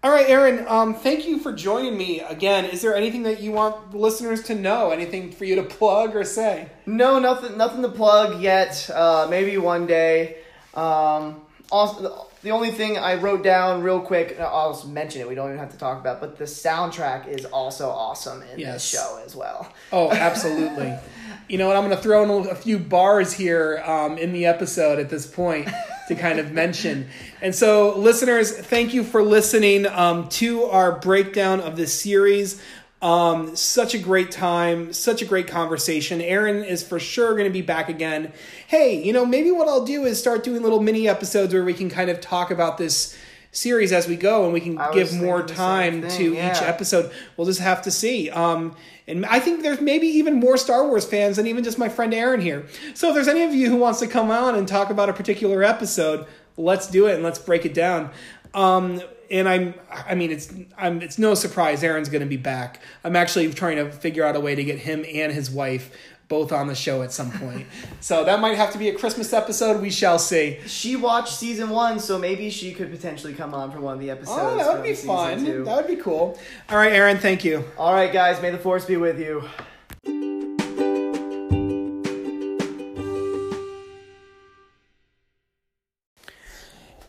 [0.00, 0.64] All right, Aaron.
[0.68, 2.64] Um, thank you for joining me again.
[2.66, 4.90] Is there anything that you want listeners to know?
[4.90, 6.68] Anything for you to plug or say?
[6.86, 8.88] No, nothing, nothing to plug yet.
[8.94, 10.36] Uh, maybe one day.
[10.74, 11.40] Um,
[11.72, 15.28] also, the, only thing I wrote down real quick, I'll just mention it.
[15.28, 18.74] We don't even have to talk about, but the soundtrack is also awesome in Yes.
[18.74, 19.70] this show as well.
[19.92, 20.96] Oh, absolutely.
[21.48, 21.76] you know what?
[21.76, 25.26] I'm going to throw in a few bars here um, in the episode at this
[25.26, 25.68] point
[26.08, 27.08] to kind of mention.
[27.40, 32.60] And so, listeners, thank you for listening um, to our breakdown of this series.
[33.00, 36.20] Um, such a great time, such a great conversation.
[36.20, 38.32] Aaron is for sure going to be back again.
[38.66, 41.74] Hey, you know, maybe what I'll do is start doing little mini episodes where we
[41.74, 43.16] can kind of talk about this
[43.50, 46.34] series as we go and we can I give more thinking the same time to
[46.34, 46.50] yeah.
[46.50, 47.10] each episode.
[47.36, 48.30] We'll just have to see.
[48.30, 48.76] Um,
[49.06, 52.12] and I think there's maybe even more Star Wars fans than even just my friend
[52.12, 52.66] Aaron here.
[52.94, 55.12] So if there's any of you who wants to come on and talk about a
[55.12, 56.26] particular episode,
[56.56, 58.10] let's do it and let's break it down.
[58.54, 59.00] Um,
[59.30, 62.80] and I'm, I mean, it's, I'm, it's no surprise Aaron's going to be back.
[63.04, 65.90] I'm actually trying to figure out a way to get him and his wife
[66.28, 67.66] both on the show at some point.
[68.00, 69.80] so that might have to be a Christmas episode.
[69.80, 70.58] We shall see.
[70.66, 74.10] She watched season one, so maybe she could potentially come on for one of the
[74.10, 74.40] oh, episodes.
[74.40, 75.44] Oh, that would be fun.
[75.44, 75.64] two.
[75.64, 76.38] That would be cool.
[76.68, 77.64] All right, Aaron, thank you.
[77.76, 79.44] All right, guys, may the force be with you.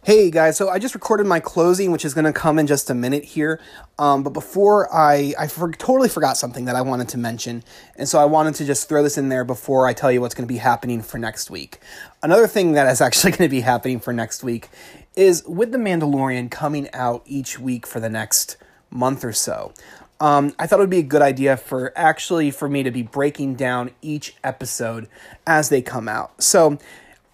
[0.10, 2.90] Hey guys, so I just recorded my closing, which is going to come in just
[2.90, 3.62] a minute here.
[4.00, 7.64] Um, but before I, I for, totally forgot something that I wanted to mention,
[7.96, 10.34] and so I wanted to just throw this in there before I tell you what's
[10.34, 11.80] going to be happening for next week.
[12.24, 14.70] Another thing that is actually going to be happening for next week
[15.16, 18.58] is with the Mandalorian coming out each week for the next
[18.90, 19.76] month or so.
[20.20, 23.04] Um, I thought it would be a good idea for actually for me to be
[23.04, 25.08] breaking down each episode
[25.46, 26.42] as they come out.
[26.42, 26.80] So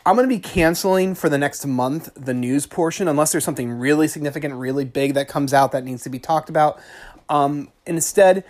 [0.05, 3.71] I'm going to be canceling for the next month the news portion unless there's something
[3.71, 6.79] really significant, really big that comes out that needs to be talked about.
[7.27, 8.43] Um, instead,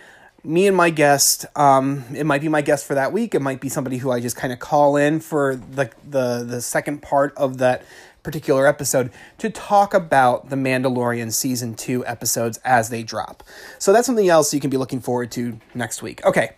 [0.44, 3.34] me and my guest, um, it might be my guest for that week.
[3.34, 6.60] It might be somebody who I just kind of call in for the, the the
[6.60, 7.82] second part of that
[8.22, 13.42] particular episode to talk about the Mandalorian season two episodes as they drop.
[13.78, 16.24] So that's something else you can be looking forward to next week.
[16.26, 16.50] Okay.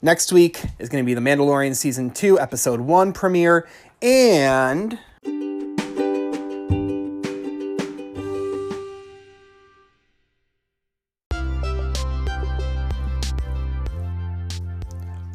[0.00, 3.66] Next week is going to be the Mandalorian season 2 episode 1 premiere
[4.04, 4.98] and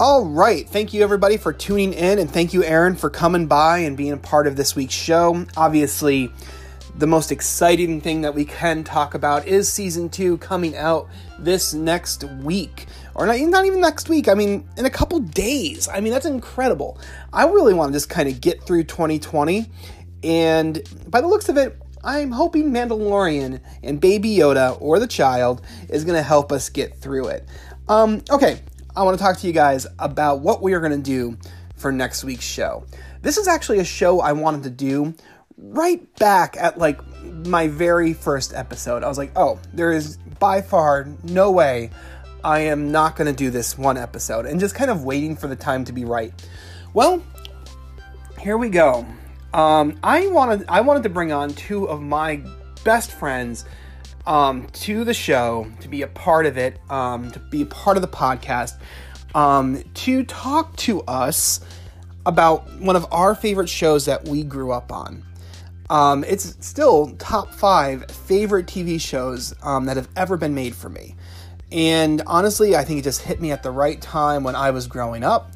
[0.01, 0.69] All right.
[0.69, 2.19] Thank you, everybody, for tuning in.
[2.19, 5.45] And thank you, Aaron, for coming by and being a part of this week's show.
[5.57, 6.31] Obviously,
[6.95, 11.73] the most exciting thing that we can talk about is season two coming out this
[11.73, 12.85] next week.
[13.19, 14.29] Or not, not even next week.
[14.29, 15.89] I mean, in a couple days.
[15.89, 16.97] I mean, that's incredible.
[17.33, 19.69] I really want to just kind of get through 2020.
[20.23, 25.61] And by the looks of it, I'm hoping Mandalorian and Baby Yoda or the child
[25.89, 27.45] is going to help us get through it.
[27.89, 28.61] Um, okay,
[28.95, 31.37] I want to talk to you guys about what we are going to do
[31.75, 32.85] for next week's show.
[33.21, 35.13] This is actually a show I wanted to do
[35.57, 37.01] right back at like
[37.45, 39.03] my very first episode.
[39.03, 41.89] I was like, oh, there is by far no way
[42.44, 45.48] I am not going to do this one episode, and just kind of waiting for
[45.48, 46.34] the time to be right.
[46.94, 47.24] Well,
[48.40, 49.06] here we go.
[49.53, 52.44] Um, I wanted I wanted to bring on two of my
[52.84, 53.66] best friends
[54.26, 57.98] um, to the show to be a part of it, um, to be a part
[57.98, 58.78] of the podcast,
[59.36, 61.61] um, to talk to us
[62.26, 65.24] about one of our favorite shows that we grew up on.
[65.90, 70.90] Um, it's still top five favorite TV shows um, that have ever been made for
[70.90, 71.16] me.
[71.71, 74.87] And honestly, I think it just hit me at the right time when I was
[74.87, 75.51] growing up.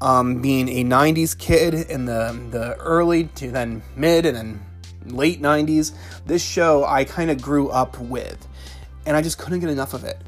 [0.00, 4.60] Um, being a 90s kid in the, the early to then mid and then
[5.06, 5.92] late 90s,
[6.26, 8.46] this show I kind of grew up with.
[9.06, 10.18] And I just couldn't get enough of it.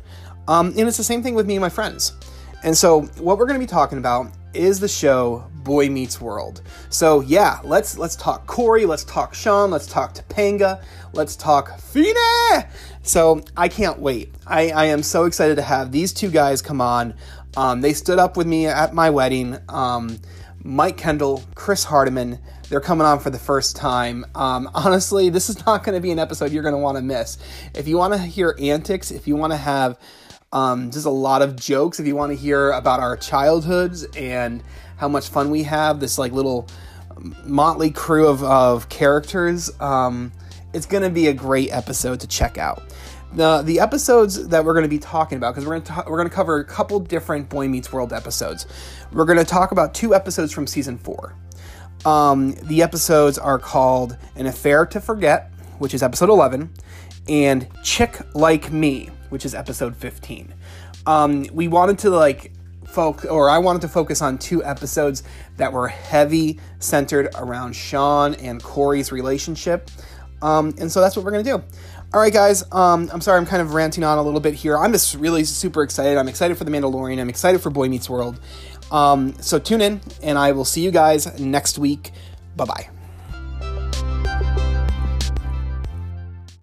[0.47, 2.12] Um, and it's the same thing with me and my friends.
[2.65, 6.62] And so, what we're going to be talking about is the show Boy Meets World.
[6.91, 12.15] So, yeah, let's let's talk Cory, let's talk Sean, let's talk Topanga, let's talk Feeny.
[13.03, 14.35] So, I can't wait.
[14.47, 17.15] I, I am so excited to have these two guys come on.
[17.57, 19.59] Um, they stood up with me at my wedding.
[19.69, 20.19] Um,
[20.62, 22.39] Mike Kendall, Chris Hardiman,
[22.69, 24.25] they're coming on for the first time.
[24.35, 27.03] Um, honestly, this is not going to be an episode you're going to want to
[27.03, 27.39] miss.
[27.75, 29.99] If you want to hear antics, if you want to have
[30.53, 34.62] um, just a lot of jokes, if you want to hear about our childhoods and
[34.97, 36.69] how much fun we have, this like little
[37.45, 40.33] motley crew of, of characters, um,
[40.73, 42.83] it's going to be a great episode to check out.
[43.33, 46.16] The, the episodes that we're going to be talking about because we're going to we're
[46.16, 48.66] going to cover a couple different Boy Meets World episodes.
[49.12, 51.35] We're going to talk about two episodes from season four.
[52.07, 56.70] Um, the episodes are called An Affair to Forget, which is episode 11,
[57.29, 60.55] and Chick Like Me, which is episode 15.
[61.07, 62.53] Um, we wanted to like
[62.87, 65.23] folk or I wanted to focus on two episodes
[65.57, 69.91] that were heavy centered around Sean and Cory's relationship.
[70.41, 71.63] Um, and so that's what we're gonna do.
[72.15, 72.65] All right, guys.
[72.73, 74.79] Um, I'm sorry, I'm kind of ranting on a little bit here.
[74.79, 76.17] I'm just really super excited.
[76.17, 77.21] I'm excited for The Mandalorian.
[77.21, 78.41] I'm excited for Boy Meets World.
[78.91, 82.13] Um, so tune in, and I will see you guys next week.
[82.57, 82.98] Bye bye.